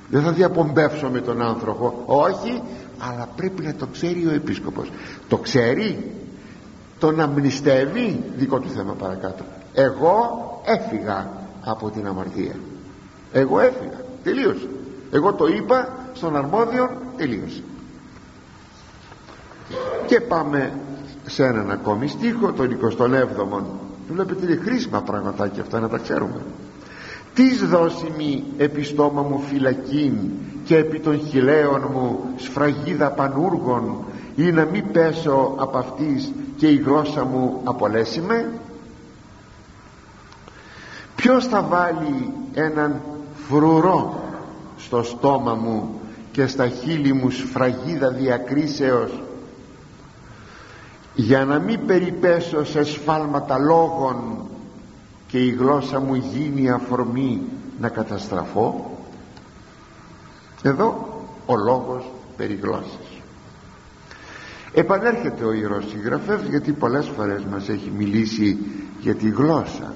[0.09, 2.03] Δεν θα διαπομπεύσουμε τον άνθρωπο.
[2.05, 2.61] Όχι
[2.97, 4.91] αλλά πρέπει να το ξέρει ο επίσκοπος.
[5.27, 6.11] Το ξέρει.
[6.99, 9.43] Τον αμνηστεύει δικό του θέμα παρακάτω.
[9.73, 11.29] Εγώ έφυγα
[11.63, 12.55] από την αμαρτία.
[13.31, 14.05] Εγώ έφυγα.
[14.23, 14.67] Τελείωσε
[15.11, 17.63] εγώ το είπα στον αρμόδιο τελείωσε
[20.05, 20.73] και πάμε
[21.25, 23.63] σε έναν ακόμη στίχο τον 27ο
[24.09, 26.41] βλέπετε είναι χρήσιμα πραγματάκια αυτά να τα ξέρουμε
[27.33, 30.13] τις δώσιμη επί στόμα μου φυλακήν
[30.63, 33.95] και επί των χιλέων μου σφραγίδα πανούργων
[34.35, 38.49] ή να μην πέσω από αυτής και η γλώσσα μου απολέσιμε
[41.15, 43.01] ποιος θα βάλει έναν
[43.47, 44.20] φρουρό
[44.85, 45.99] στο στόμα μου
[46.31, 49.11] και στα χείλη μου σφραγίδα διακρίσεως
[51.13, 54.45] για να μην περιπέσω σε σφάλματα λόγων
[55.27, 57.41] και η γλώσσα μου γίνει αφορμή
[57.79, 58.97] να καταστραφώ.
[60.61, 61.07] Εδώ
[61.45, 63.11] ο λόγος περί γλώσσας
[64.73, 68.57] επανέρχεται ο Ιερός Συγγραφεύς γιατί πολλές φορές μας έχει μιλήσει
[68.99, 69.93] για τη γλώσσα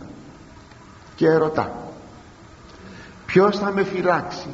[1.16, 1.86] και ρωτά
[3.26, 4.48] ποιος θα με φυλάξει;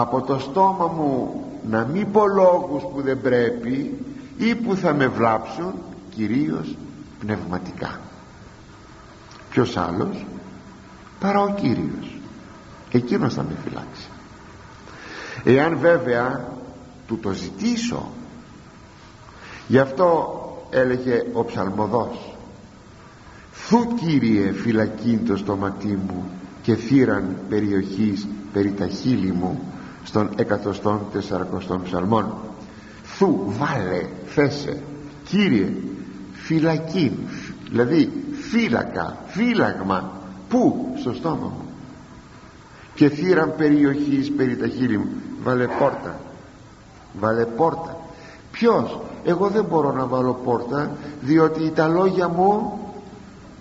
[0.00, 4.04] Από το στόμα μου να μην πω λόγους που δεν πρέπει
[4.38, 5.72] ή που θα με βλάψουν
[6.14, 6.76] κυρίως
[7.18, 8.00] πνευματικά.
[9.50, 10.26] Ποιος άλλος;
[11.20, 12.18] Παρά ο Κύριος.
[12.90, 14.08] Εκείνος θα με φυλάξει.
[15.44, 16.48] Εάν βέβαια
[17.06, 18.08] του το ζητήσω
[19.66, 20.32] γι' αυτό
[20.70, 22.36] έλεγε ο ψαλμοδός
[23.52, 26.30] Θου Κύριε φυλακήν το στόματί μου
[26.62, 29.60] και θύραν περιοχής περί τα χείλη μου
[30.08, 32.34] στον εκατοστόν τεσσαρακοστών ψαλμών.
[33.04, 34.82] Θου βάλε θέσε
[35.24, 35.72] Κύριε
[36.32, 37.18] φυλακή
[37.70, 38.12] δηλαδή
[38.50, 40.12] φύλακα φύλαγμα
[40.48, 41.68] πού στο στόμα μου.
[42.94, 45.08] Και θύραν περιοχής περί τα χείλη μου
[45.42, 46.20] βάλε πόρτα
[47.20, 47.96] βάλε πόρτα.
[48.50, 50.90] Ποιος εγώ δεν μπορώ να βάλω πόρτα
[51.20, 52.78] διότι τα λόγια μου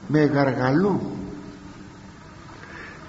[0.08, 1.00] με γαργαλούν.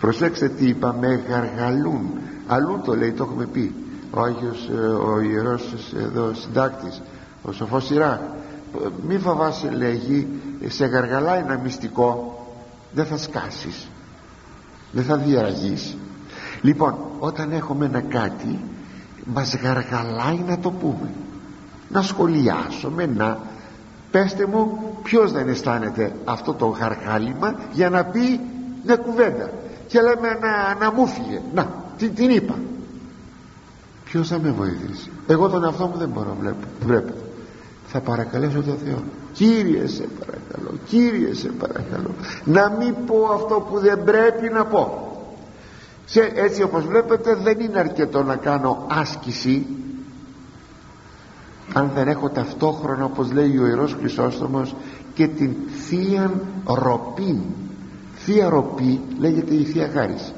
[0.01, 2.03] Προσέξτε τι είπα με γαργαλούν
[2.49, 3.75] αλλού το λέει το έχουμε πει.
[4.11, 7.03] Ο Άγιος ε, ο Ιερός εδώ συντάκτης
[7.43, 8.37] ο Σοφός Σειρά
[9.09, 10.29] μη φοβάσαι λέγει
[10.67, 12.39] σε γαργαλάει ένα μυστικό
[12.93, 13.89] δεν θα σκάσεις
[14.93, 15.97] δεν θα διαραγείς.
[16.63, 18.61] Λοιπόν όταν έχουμε ένα κάτι
[19.25, 21.11] μας γαργαλάει να το πούμε.
[21.89, 23.39] Να σχολιάσουμε να
[24.11, 28.41] πέστε μου ποιος δεν αισθάνεται αυτό το γαργάλιμα για να πει
[28.85, 29.51] μια κουβέντα
[29.87, 32.55] και λέμε να, να μου φύγε να την, την είπα.
[34.05, 37.13] Ποιος θα με βοηθήσει; Εγώ τον εαυτό μου δεν μπορώ βλέπω, βλέπω.
[37.87, 39.03] θα παρακαλέσω τον Θεό.
[39.33, 42.11] Κύριε σε παρακαλώ Κύριε σε παρακαλώ.
[42.45, 45.13] Να μην πω αυτό που δεν πρέπει να πω.
[46.05, 49.67] Σε, έτσι όπως βλέπετε δεν είναι αρκετό να κάνω άσκηση.
[51.73, 54.75] Αν δεν έχω ταυτόχρονα όπως λέει ο Ιερός Χρυσόστομος
[55.15, 56.33] και την θεία
[56.65, 57.41] ροπή.
[58.17, 60.33] Θεία ροπή λέγεται η θεία χάρις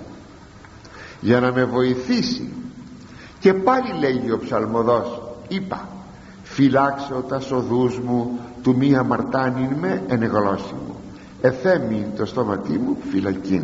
[1.21, 2.53] για να με βοηθήσει.
[3.39, 5.89] Και πάλι λέγει ο ψαλμοδός είπα
[6.43, 11.01] φυλάξω τα σοδούς μου του μη αμαρτάνειν με ενεγλώσιμο
[11.41, 13.63] εθέμει το στόματί μου φυλακήν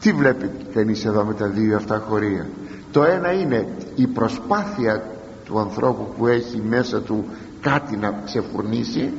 [0.00, 2.46] τι βλέπει κανείς εδώ με τα δύο αυτά χωρία;
[2.92, 5.02] Το ένα είναι η προσπάθεια
[5.44, 7.24] του ανθρώπου που έχει μέσα του
[7.60, 9.12] κάτι να ξεφουρνήσει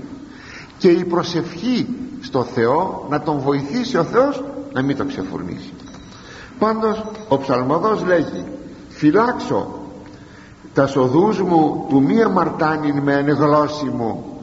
[0.78, 1.88] και η προσευχή
[2.22, 5.74] στο Θεό να τον βοηθήσει ο Θεός να μην το ξεφουρνήσει
[6.60, 8.46] πάντως ο ψαλμοδός λέγει
[8.90, 9.80] φυλάξω
[10.74, 14.40] τα σοδούς μου του μη αμαρτάνειν με ανεγλώσι μου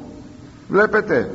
[0.69, 1.31] βλέπετε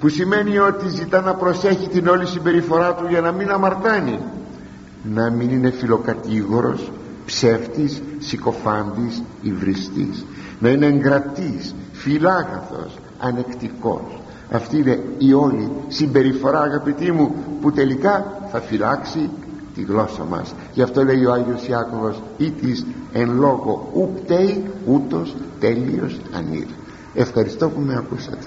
[0.00, 4.18] που σημαίνει ότι ζητά να προσέχει την όλη συμπεριφορά του για να μην αμαρτάνει.
[5.02, 6.90] Να μην είναι φιλοκατήγορος
[7.24, 10.24] ψεύτης, συκοφάντης, υβριστής.
[10.58, 14.20] Να είναι εγκρατής, φιλάγαθος, ανεκτικός.
[14.52, 19.30] Αυτή είναι η όλη συμπεριφορά αγαπητοί μου που τελικά θα φυλάξει
[19.78, 20.54] τη γλώσσα μας.
[20.74, 26.66] Γι' αυτό λέει ο Άγιος Ιάκωβος ήτης εν λόγω ουπτέι ούτως τέλειος ανήρ
[27.14, 28.38] ευχαριστώ που με ακούσατε